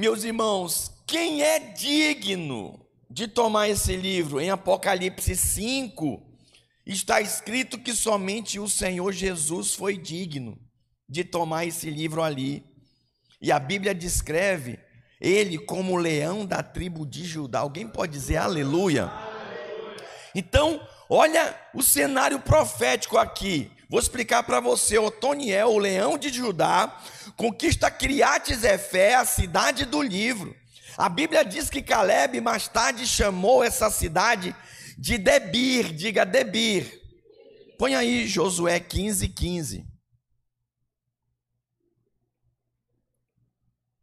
[0.00, 2.80] Meus irmãos, quem é digno
[3.10, 4.40] de tomar esse livro?
[4.40, 6.26] Em Apocalipse 5,
[6.86, 10.58] está escrito que somente o Senhor Jesus foi digno
[11.06, 12.64] de tomar esse livro ali.
[13.42, 14.78] E a Bíblia descreve
[15.20, 17.58] ele como o leão da tribo de Judá.
[17.58, 19.12] Alguém pode dizer aleluia?
[20.34, 23.76] Então, olha o cenário profético aqui.
[23.88, 24.98] Vou explicar para você.
[24.98, 27.00] Otoniel, o leão de Judá,
[27.36, 30.54] conquista Criates Efé, a cidade do livro.
[30.96, 34.54] A Bíblia diz que Caleb mais tarde chamou essa cidade
[34.98, 37.00] de Debir, diga Debir.
[37.78, 39.86] Põe aí Josué 15, 15.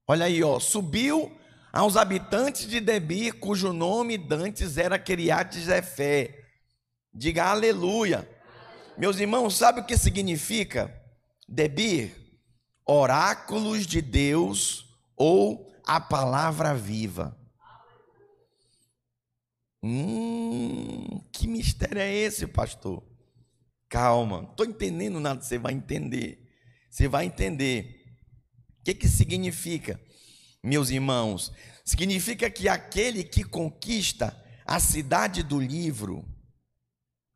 [0.07, 1.37] Olha aí, ó, subiu
[1.73, 6.43] aos habitantes de Debir, cujo nome dantes era Criates Efé.
[7.13, 8.34] Diga aleluia.
[8.97, 10.93] Meus irmãos, sabe o que significa
[11.47, 12.15] Debir?
[12.87, 14.85] Oráculos de Deus
[15.17, 17.37] ou a palavra viva.
[19.83, 23.03] Hum, que mistério é esse, pastor?
[23.89, 26.49] Calma, não estou entendendo nada, você vai entender.
[26.89, 28.03] Você vai entender.
[28.79, 29.99] O que, que significa,
[30.63, 31.51] meus irmãos?
[31.83, 36.25] Significa que aquele que conquista a cidade do livro,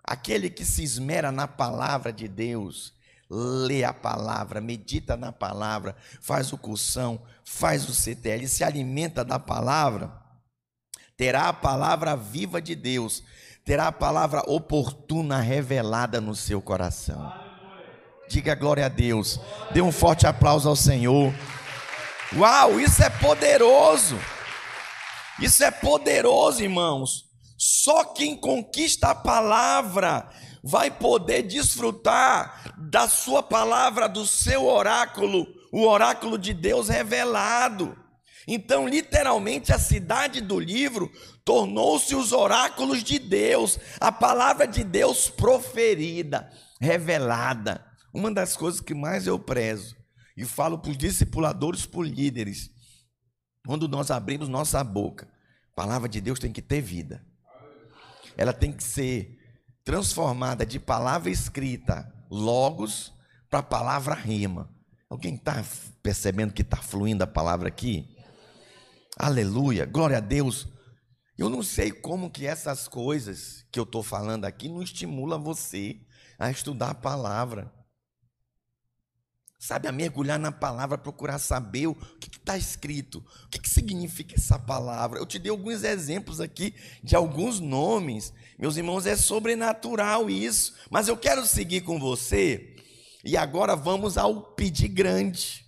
[0.09, 2.95] Aquele que se esmera na palavra de Deus,
[3.29, 9.37] lê a palavra, medita na palavra, faz o cursão, faz o CTL, se alimenta da
[9.37, 10.11] palavra,
[11.15, 13.21] terá a palavra viva de Deus,
[13.63, 17.31] terá a palavra oportuna revelada no seu coração.
[18.27, 19.39] Diga glória a Deus.
[19.75, 21.31] Dê um forte aplauso ao Senhor.
[22.35, 24.17] Uau, isso é poderoso.
[25.39, 27.28] Isso é poderoso, irmãos.
[27.61, 30.29] Só quem conquista a palavra
[30.63, 37.97] vai poder desfrutar da sua palavra, do seu oráculo, o oráculo de Deus revelado.
[38.47, 41.11] Então, literalmente, a cidade do livro
[41.43, 46.49] tornou-se os oráculos de Deus, a palavra de Deus proferida,
[46.79, 47.85] revelada.
[48.13, 49.97] Uma das coisas que mais eu prezo,
[50.37, 52.69] e falo para os discipuladores, para os líderes,
[53.67, 55.27] quando nós abrimos nossa boca,
[55.73, 57.28] a palavra de Deus tem que ter vida.
[58.39, 59.37] Ela tem que ser
[59.83, 63.11] transformada de palavra escrita, logos,
[63.49, 64.73] para palavra rima.
[65.09, 65.61] Alguém está
[66.01, 68.15] percebendo que está fluindo a palavra aqui?
[69.17, 70.69] Aleluia, glória a Deus.
[71.37, 75.99] Eu não sei como que essas coisas que eu estou falando aqui não estimula você
[76.39, 77.69] a estudar a palavra.
[79.59, 84.35] Sabe, a mergulhar na palavra, procurar saber o que está escrito, o que, que significa
[84.35, 85.19] essa palavra.
[85.19, 88.31] Eu te dei alguns exemplos aqui de alguns nomes.
[88.57, 90.73] Meus irmãos, é sobrenatural isso.
[90.89, 92.73] Mas eu quero seguir com você.
[93.21, 95.65] E agora vamos ao pedir grande.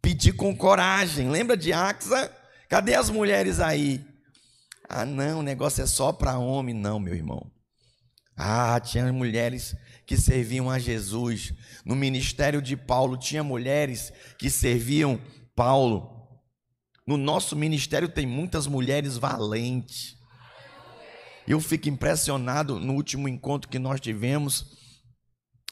[0.00, 1.28] Pedir com coragem.
[1.28, 2.32] Lembra de Axa?
[2.68, 4.06] Cadê as mulheres aí?
[4.88, 7.50] Ah, não, o negócio é só para homem, não, meu irmão.
[8.36, 9.74] Ah, tinha mulheres
[10.06, 11.52] que serviam a Jesus.
[11.84, 15.20] No ministério de Paulo tinha mulheres que serviam
[15.54, 16.14] Paulo.
[17.06, 20.16] No nosso ministério tem muitas mulheres valentes.
[21.46, 24.76] Eu fico impressionado no último encontro que nós tivemos,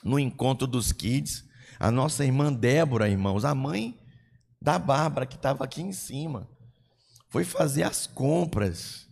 [0.02, 1.44] no encontro dos kids,
[1.78, 3.98] a nossa irmã Débora, irmãos, a mãe
[4.60, 6.48] da Bárbara que estava aqui em cima
[7.28, 9.08] foi fazer as compras.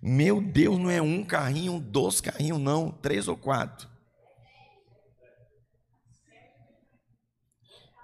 [0.00, 3.93] Meu Deus, não é um carrinho, dois carrinhos, não, três ou quatro.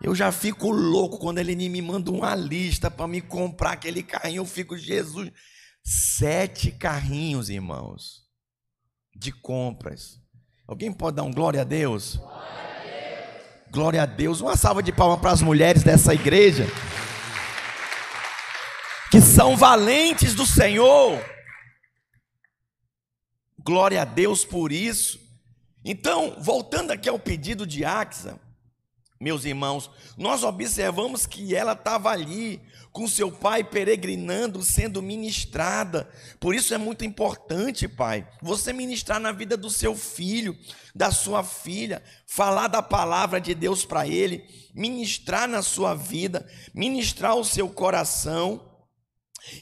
[0.03, 4.41] Eu já fico louco quando ele me manda uma lista para me comprar aquele carrinho.
[4.41, 5.31] Eu fico, Jesus,
[5.85, 8.23] sete carrinhos, irmãos,
[9.15, 10.19] de compras.
[10.67, 12.19] Alguém pode dar um glória a Deus?
[13.71, 14.41] Glória a Deus.
[14.41, 16.67] Uma salva de palmas para as mulheres dessa igreja
[19.11, 21.21] que são valentes do Senhor.
[23.59, 25.19] Glória a Deus por isso.
[25.85, 28.39] Então, voltando aqui ao pedido de Axa,
[29.21, 32.59] meus irmãos, nós observamos que ela estava ali
[32.91, 36.11] com seu pai peregrinando, sendo ministrada.
[36.41, 40.57] Por isso é muito importante, pai, você ministrar na vida do seu filho,
[40.95, 44.43] da sua filha, falar da palavra de Deus para ele,
[44.75, 48.68] ministrar na sua vida, ministrar o seu coração.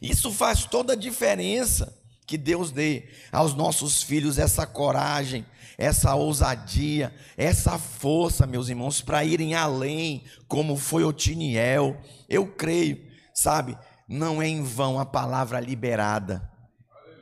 [0.01, 1.99] Isso faz toda a diferença
[2.29, 5.45] que Deus dê aos nossos filhos essa coragem,
[5.79, 11.97] essa ousadia, essa força, meus irmãos, para irem além, como foi Otiniel.
[12.29, 13.01] Eu creio,
[13.33, 16.51] sabe, não é em vão a palavra liberada.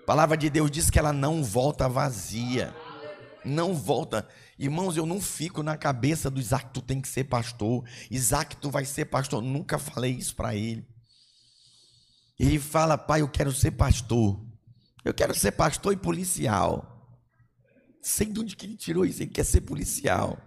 [0.03, 2.75] A palavra de Deus diz que ela não volta vazia.
[3.45, 4.27] Não volta.
[4.59, 7.85] Irmãos, eu não fico na cabeça do Isaac, tu tem que ser pastor.
[8.11, 9.43] Isaac, tu vai ser pastor.
[9.43, 10.87] Nunca falei isso para ele.
[12.41, 14.41] Ele fala, pai, eu quero ser pastor.
[15.05, 16.96] Eu quero ser pastor e policial.
[18.07, 20.39] Sei de onde que ele tirou isso, ele quer ser policial.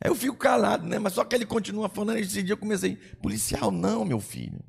[0.00, 1.00] Aí eu fico calado, né?
[1.00, 4.62] Mas só que ele continua falando, esse dia eu comecei, policial não, meu filho.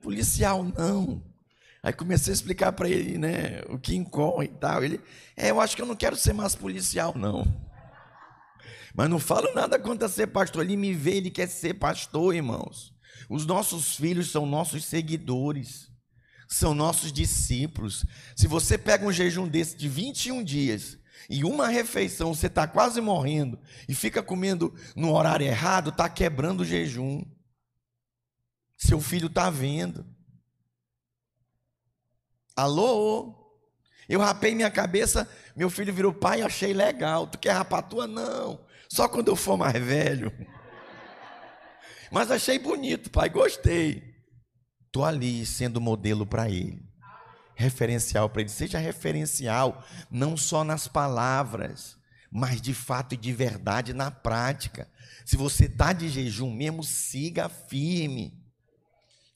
[0.00, 1.22] Policial não.
[1.82, 4.82] Aí comecei a explicar para ele, né, o que incorre e tal.
[4.82, 4.98] Ele,
[5.36, 7.44] é, eu acho que eu não quero ser mais policial, não.
[8.94, 10.64] Mas não falo nada contra ser pastor.
[10.64, 12.94] Ele me vê, ele quer ser pastor, irmãos.
[13.28, 15.91] Os nossos filhos são nossos seguidores,
[16.52, 18.04] são nossos discípulos.
[18.36, 20.98] Se você pega um jejum desse de 21 dias
[21.28, 26.60] e uma refeição você está quase morrendo e fica comendo no horário errado, está quebrando
[26.60, 27.24] o jejum.
[28.76, 30.04] Seu filho está vendo.
[32.54, 33.38] Alô?
[34.08, 35.26] Eu rapei minha cabeça,
[35.56, 37.26] meu filho virou pai, achei legal.
[37.26, 38.06] Tu quer rapar tua?
[38.06, 38.62] Não.
[38.90, 40.30] Só quando eu for mais velho.
[42.10, 44.11] Mas achei bonito, pai, gostei.
[44.92, 46.86] Estou ali sendo modelo para ele.
[47.54, 48.50] Referencial para ele.
[48.50, 51.96] Seja referencial, não só nas palavras,
[52.30, 54.86] mas de fato e de verdade na prática.
[55.24, 58.38] Se você está de jejum mesmo, siga firme.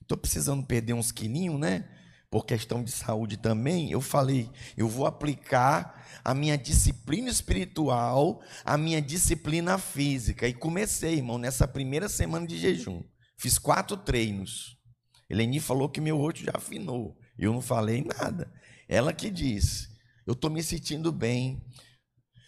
[0.03, 1.89] Estou precisando perder uns quilinhos, né?
[2.31, 8.77] por questão de saúde também, eu falei, eu vou aplicar a minha disciplina espiritual, a
[8.77, 10.47] minha disciplina física.
[10.47, 13.03] E comecei, irmão, nessa primeira semana de jejum.
[13.39, 14.76] Fiz quatro treinos.
[15.29, 17.17] Eleni falou que meu rosto já afinou.
[17.39, 18.53] Eu não falei nada.
[18.89, 19.89] Ela que disse:
[20.27, 21.63] Eu estou me sentindo bem,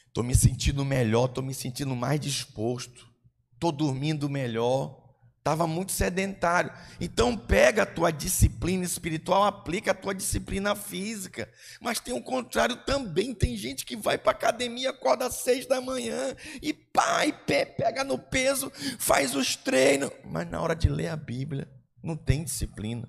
[0.06, 3.06] estou me sentindo melhor, estou me sentindo mais disposto,
[3.54, 5.08] estou dormindo melhor
[5.48, 6.70] estava muito sedentário.
[7.00, 11.50] Então pega a tua disciplina espiritual, aplica a tua disciplina física.
[11.80, 15.80] Mas tem o contrário também, tem gente que vai para academia, acorda às seis da
[15.80, 21.16] manhã e pai, pega no peso, faz os treinos, mas na hora de ler a
[21.16, 21.68] Bíblia,
[22.02, 23.08] não tem disciplina,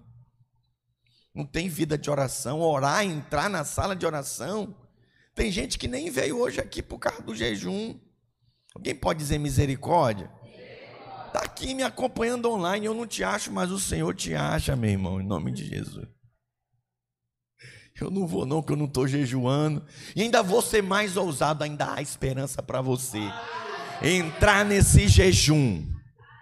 [1.34, 4.76] não tem vida de oração, orar, entrar na sala de oração.
[5.36, 7.98] Tem gente que nem veio hoje aqui por causa do jejum.
[8.76, 10.30] Alguém pode dizer misericórdia?
[11.28, 14.90] Está aqui me acompanhando online, eu não te acho, mas o Senhor te acha, meu
[14.90, 16.08] irmão, em nome de Jesus.
[18.02, 19.86] Eu não vou não, que eu não estou jejuando.
[20.16, 23.20] E ainda vou ser mais ousado, ainda há esperança para você.
[24.02, 25.86] Entrar nesse jejum.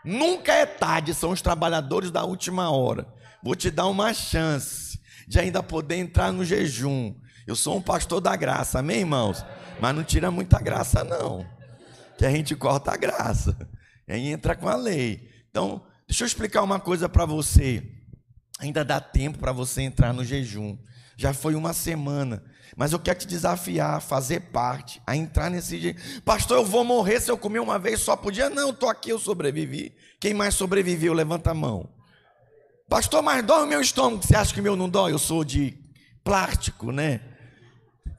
[0.08, 3.06] Nunca é tarde, são os trabalhadores da última hora.
[3.44, 4.98] Vou te dar uma chance
[5.28, 7.14] de ainda poder entrar no jejum.
[7.46, 9.44] Eu sou um pastor da graça, amém, irmãos?
[9.82, 11.46] Mas não tira muita graça, não.
[12.18, 13.54] Que a gente corta a graça.
[14.08, 15.30] Aí entra com a lei.
[15.50, 17.84] Então, deixa eu explicar uma coisa para você.
[18.62, 20.78] Ainda dá tempo para você entrar no jejum
[21.18, 22.44] já foi uma semana.
[22.76, 25.96] Mas eu quero te desafiar a fazer parte, a entrar nesse dia.
[26.24, 28.52] Pastor, eu vou morrer se eu comer uma vez só por dia?
[28.52, 29.96] Não, estou aqui, eu sobrevivi.
[30.20, 31.90] Quem mais sobreviveu, levanta a mão.
[32.88, 34.24] Pastor, mas dói o meu estômago.
[34.24, 35.12] Você acha que o meu não dói?
[35.12, 35.76] Eu sou de
[36.24, 37.20] plástico, né?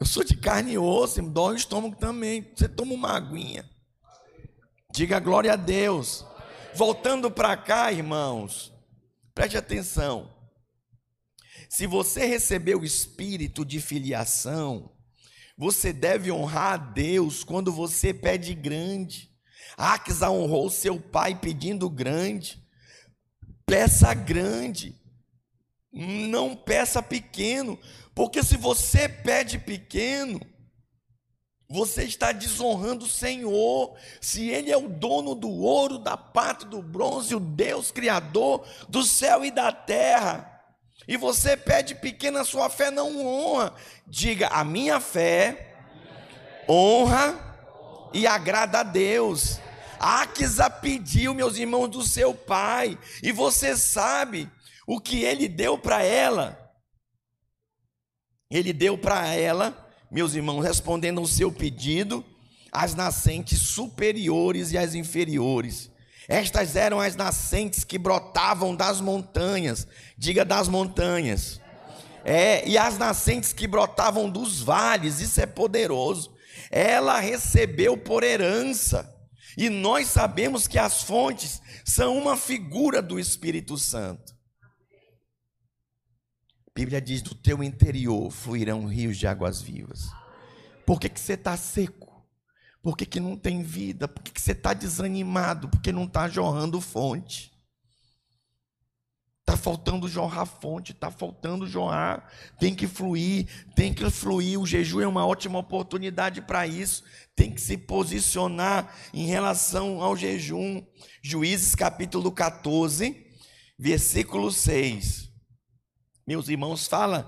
[0.00, 2.52] Eu sou de carne e osso, dói o estômago também.
[2.54, 3.64] Você toma uma aguinha.
[4.92, 6.24] Diga glória a Deus.
[6.74, 8.72] Voltando para cá, irmãos,
[9.34, 10.37] preste atenção.
[11.68, 14.90] Se você recebeu o espírito de filiação,
[15.56, 19.30] você deve honrar a Deus quando você pede grande.
[19.76, 22.64] Axa honrou seu pai pedindo grande.
[23.66, 24.96] Peça grande.
[25.92, 27.78] Não peça pequeno,
[28.14, 30.40] porque se você pede pequeno,
[31.68, 33.96] você está desonrando o Senhor.
[34.20, 39.02] Se Ele é o dono do ouro, da prata, do bronze, o Deus criador do
[39.02, 40.57] céu e da terra
[41.06, 43.74] e você pede pequena, sua fé não honra.
[44.06, 45.76] Diga: a minha fé
[46.68, 47.48] honra
[48.12, 49.58] e agrada a Deus.
[49.98, 54.48] Aquisa pediu, meus irmãos, do seu pai, e você sabe
[54.86, 56.56] o que ele deu para ela.
[58.50, 62.24] Ele deu para ela, meus irmãos, respondendo ao seu pedido,
[62.70, 65.90] as nascentes superiores e as inferiores.
[66.28, 69.86] Estas eram as nascentes que brotavam das montanhas,
[70.18, 71.60] diga das montanhas.
[72.24, 76.36] É, e as nascentes que brotavam dos vales, isso é poderoso.
[76.70, 79.14] Ela recebeu por herança.
[79.56, 84.36] E nós sabemos que as fontes são uma figura do Espírito Santo.
[86.66, 90.08] A Bíblia diz: do teu interior fluirão rios de águas vivas.
[90.84, 92.08] Por que, que você está seco?
[92.82, 94.06] Por que, que não tem vida?
[94.06, 95.68] Por que, que você está desanimado?
[95.68, 97.57] Porque não está jorrando fonte.
[99.48, 102.30] Está faltando jorrar fonte, está faltando jorrar,
[102.60, 104.60] tem que fluir, tem que fluir.
[104.60, 107.02] O jejum é uma ótima oportunidade para isso.
[107.34, 110.84] Tem que se posicionar em relação ao jejum.
[111.22, 113.16] Juízes capítulo 14,
[113.78, 115.30] versículo 6.
[116.26, 117.26] Meus irmãos, fala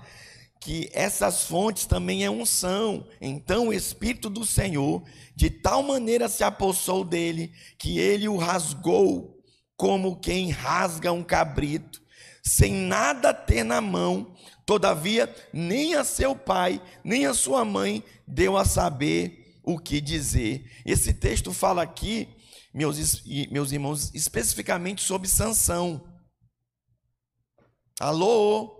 [0.59, 3.07] que essas fontes também é unção.
[3.19, 5.03] Então o Espírito do Senhor
[5.35, 9.41] de tal maneira se apossou dele que ele o rasgou
[9.75, 12.00] como quem rasga um cabrito,
[12.43, 14.35] sem nada ter na mão.
[14.65, 20.69] Todavia, nem a seu pai, nem a sua mãe deu a saber o que dizer.
[20.85, 22.27] Esse texto fala aqui,
[22.73, 26.07] meus, meus irmãos, especificamente sobre Sansão.
[27.99, 28.77] Alô?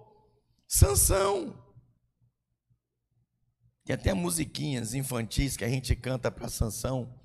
[0.68, 1.62] Sansão.
[3.84, 7.20] Tem até musiquinhas infantis que a gente canta para Sansão.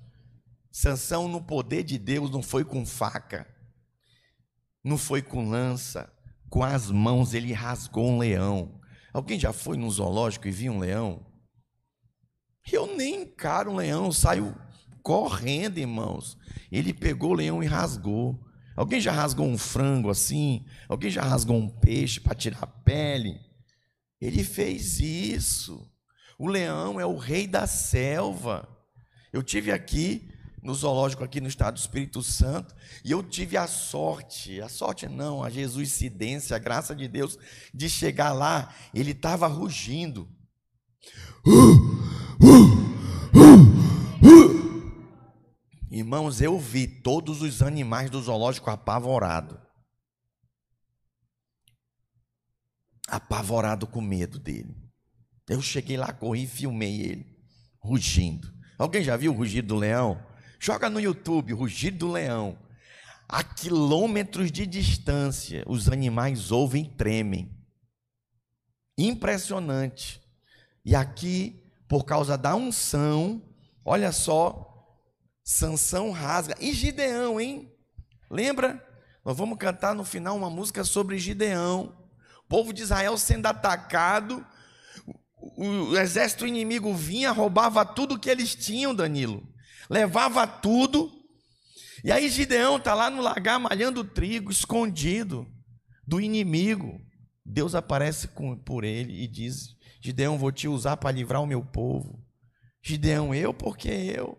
[0.71, 3.47] Sansão no poder de Deus não foi com faca,
[4.83, 6.11] não foi com lança,
[6.49, 8.79] com as mãos ele rasgou um leão.
[9.13, 11.25] Alguém já foi no zoológico e viu um leão?
[12.71, 14.55] Eu nem encaro um leão, saio
[15.01, 16.37] correndo, irmãos.
[16.71, 18.37] Ele pegou o leão e rasgou.
[18.75, 20.65] Alguém já rasgou um frango assim?
[20.87, 23.39] Alguém já rasgou um peixe para tirar a pele?
[24.19, 25.89] Ele fez isso.
[26.37, 28.67] O leão é o rei da selva.
[29.31, 30.29] Eu tive aqui
[30.61, 35.07] no zoológico aqui no estado do Espírito Santo, e eu tive a sorte, a sorte
[35.07, 37.37] não, a jesuicidência, a graça de Deus
[37.73, 40.27] de chegar lá, ele estava rugindo.
[45.89, 49.57] Irmãos, eu vi todos os animais do zoológico apavorados.
[53.07, 54.75] Apavorado com medo dele.
[55.49, 57.25] Eu cheguei lá, corri e filmei ele,
[57.79, 58.51] rugindo.
[58.77, 60.21] Alguém já viu o rugido do leão?
[60.59, 62.57] Joga no YouTube, rugido do leão.
[63.29, 67.51] A quilômetros de distância, os animais ouvem e tremem.
[68.97, 70.21] Impressionante.
[70.83, 73.41] E aqui, por causa da unção,
[73.83, 74.67] olha só,
[75.43, 76.55] Sansão rasga.
[76.59, 77.71] E Gideão, hein?
[78.29, 78.85] Lembra?
[79.23, 81.97] Nós vamos cantar no final uma música sobre Gideão.
[82.45, 84.45] O povo de Israel sendo atacado,
[85.37, 89.41] o, o exército inimigo vinha, roubava tudo que eles tinham, Danilo.
[89.89, 91.11] Levava tudo.
[92.03, 95.47] E aí Gideão está lá no lagar malhando trigo, escondido
[96.05, 97.01] do inimigo.
[97.45, 101.63] Deus aparece com, por ele e diz: Gideão, vou te usar para livrar o meu
[101.63, 102.23] povo.
[102.83, 104.37] Gideão, eu porque eu,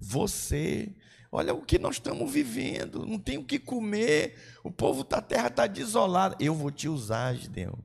[0.00, 0.94] você,
[1.32, 5.46] Olha o que nós estamos vivendo, não tem o que comer, o povo da terra
[5.46, 6.34] está desolado.
[6.40, 7.78] Eu vou te usar, Gideão.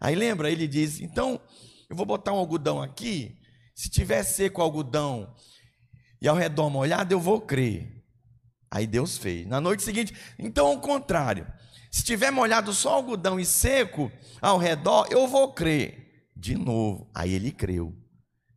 [0.00, 1.40] Aí lembra, ele diz: então,
[1.88, 3.38] eu vou botar um algodão aqui,
[3.72, 5.32] se tiver seco o algodão
[6.22, 8.00] e ao redor molhado, eu vou crer.
[8.70, 9.44] Aí Deus fez.
[9.44, 11.46] Na noite seguinte, então ao contrário,
[11.90, 14.10] se tiver molhado só algodão e seco
[14.40, 16.30] ao redor, eu vou crer.
[16.36, 17.92] De novo, aí ele creu.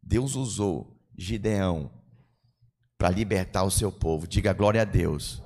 [0.02, 1.92] Deus usou Gideão
[3.00, 4.28] para libertar o seu povo.
[4.28, 5.42] Diga glória a Deus.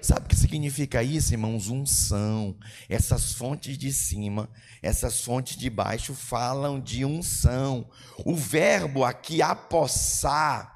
[0.00, 1.68] Sabe o que significa isso, irmãos?
[1.68, 2.56] Unção.
[2.88, 4.48] Essas fontes de cima,
[4.82, 7.88] essas fontes de baixo falam de unção.
[8.24, 10.71] O verbo aqui apossar,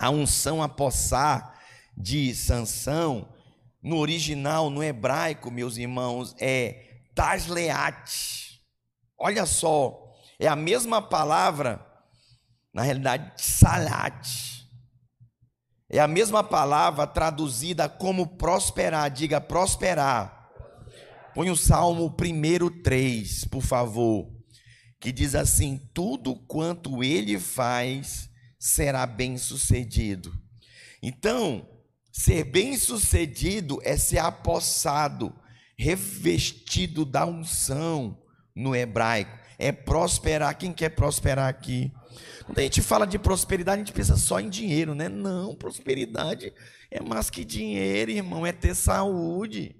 [0.00, 1.60] a unção apossar
[1.94, 3.28] de Sansão,
[3.82, 8.60] no original, no hebraico, meus irmãos, é tasleat.
[9.18, 11.86] Olha só, é a mesma palavra,
[12.72, 14.50] na realidade, salat
[15.92, 19.10] é a mesma palavra traduzida como prosperar.
[19.10, 20.48] Diga prosperar.
[21.34, 24.30] Põe o Salmo 1, 3, por favor.
[25.00, 28.29] Que diz assim: Tudo quanto ele faz
[28.60, 30.32] será bem sucedido.
[31.02, 31.66] Então,
[32.12, 35.34] ser bem sucedido é ser apossado,
[35.76, 38.22] revestido da unção
[38.54, 39.36] no hebraico.
[39.58, 40.56] É prosperar.
[40.56, 41.90] Quem quer prosperar aqui?
[42.44, 45.08] Quando a gente fala de prosperidade, a gente pensa só em dinheiro, né?
[45.08, 46.52] Não, prosperidade
[46.90, 49.76] é mais que dinheiro, irmão, é ter saúde.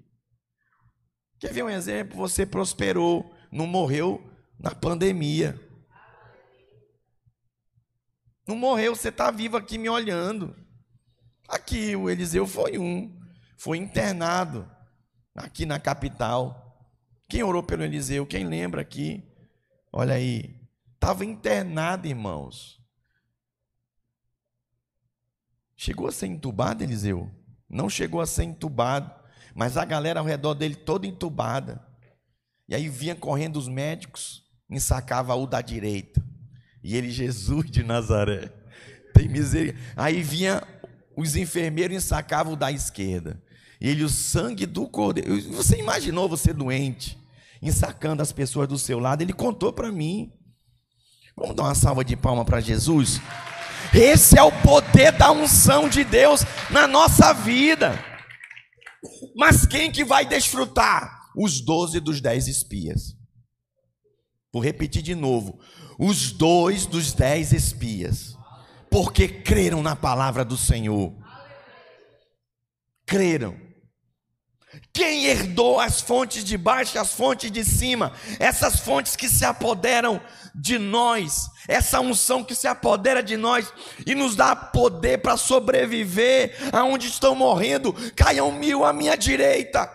[1.39, 2.15] Quer ver um exemplo?
[2.17, 4.23] Você prosperou, não morreu
[4.57, 5.59] na pandemia.
[8.47, 10.55] Não morreu, você está vivo aqui me olhando.
[11.47, 13.19] Aqui, o Eliseu foi um,
[13.57, 14.69] foi internado
[15.35, 16.89] aqui na capital.
[17.29, 18.25] Quem orou pelo Eliseu?
[18.25, 19.23] Quem lembra aqui?
[19.91, 20.61] Olha aí,
[21.01, 22.79] Estava internado, irmãos.
[25.75, 27.27] Chegou a ser entubado, Eliseu?
[27.67, 29.11] Não chegou a ser entubado,
[29.55, 31.83] mas a galera ao redor dele toda entubada.
[32.69, 36.23] E aí vinha correndo os médicos, ensacava o da direita.
[36.83, 38.51] E ele, Jesus de Nazaré,
[39.13, 39.81] tem misericórdia.
[39.95, 40.63] Aí vinha
[41.15, 43.41] os enfermeiros ensacavam da esquerda.
[43.79, 45.41] E ele, o sangue do cordeiro.
[45.53, 47.17] Você imaginou você doente,
[47.61, 49.21] ensacando as pessoas do seu lado?
[49.21, 50.31] Ele contou para mim.
[51.35, 53.21] Vamos dar uma salva de palma para Jesus?
[53.93, 57.93] Esse é o poder da unção de Deus na nossa vida.
[59.35, 61.21] Mas quem que vai desfrutar?
[61.35, 63.15] Os doze dos dez espias.
[64.51, 65.59] Vou repetir de novo.
[65.97, 68.37] Os dois dos dez espias.
[68.89, 71.13] Porque creram na palavra do Senhor.
[73.05, 73.55] Creram.
[74.93, 78.11] Quem herdou as fontes de baixo e as fontes de cima?
[78.39, 80.19] Essas fontes que se apoderam
[80.53, 83.71] de nós, essa unção que se apodera de nós
[84.05, 87.93] e nos dá poder para sobreviver aonde estão morrendo.
[88.15, 89.89] Caiam mil à minha direita,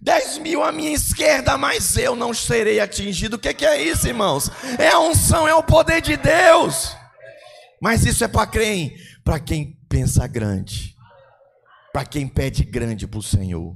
[0.00, 3.36] dez mil à minha esquerda, mas eu não serei atingido.
[3.36, 4.50] O que, que é isso, irmãos?
[4.78, 6.94] É a unção, é o poder de Deus.
[7.80, 8.94] Mas isso é para quem?
[9.24, 10.94] Para quem pensa grande,
[11.92, 13.74] para quem pede grande para o Senhor,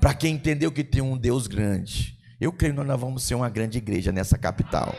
[0.00, 2.16] para quem entendeu que tem um Deus grande.
[2.40, 4.94] Eu creio que nós vamos ser uma grande igreja nessa capital.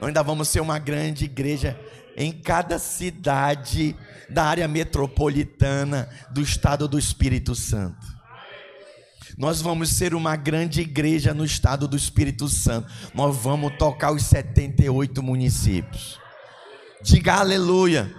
[0.00, 1.78] Nós ainda vamos ser uma grande igreja
[2.16, 3.94] em cada cidade
[4.28, 8.18] da área metropolitana do estado do Espírito Santo.
[9.36, 12.90] Nós vamos ser uma grande igreja no estado do Espírito Santo.
[13.14, 16.18] Nós vamos tocar os 78 municípios.
[17.02, 18.12] Diga aleluia.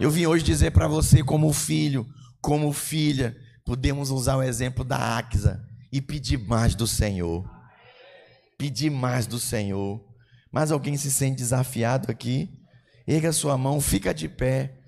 [0.00, 2.06] Eu vim hoje dizer para você, como filho,
[2.40, 7.48] como filha, podemos usar o exemplo da Axa e pedir mais do Senhor.
[8.58, 10.04] Pedir mais do Senhor.
[10.52, 12.50] Mas alguém se sente desafiado aqui?
[13.06, 14.78] Erga sua mão, fica de pé.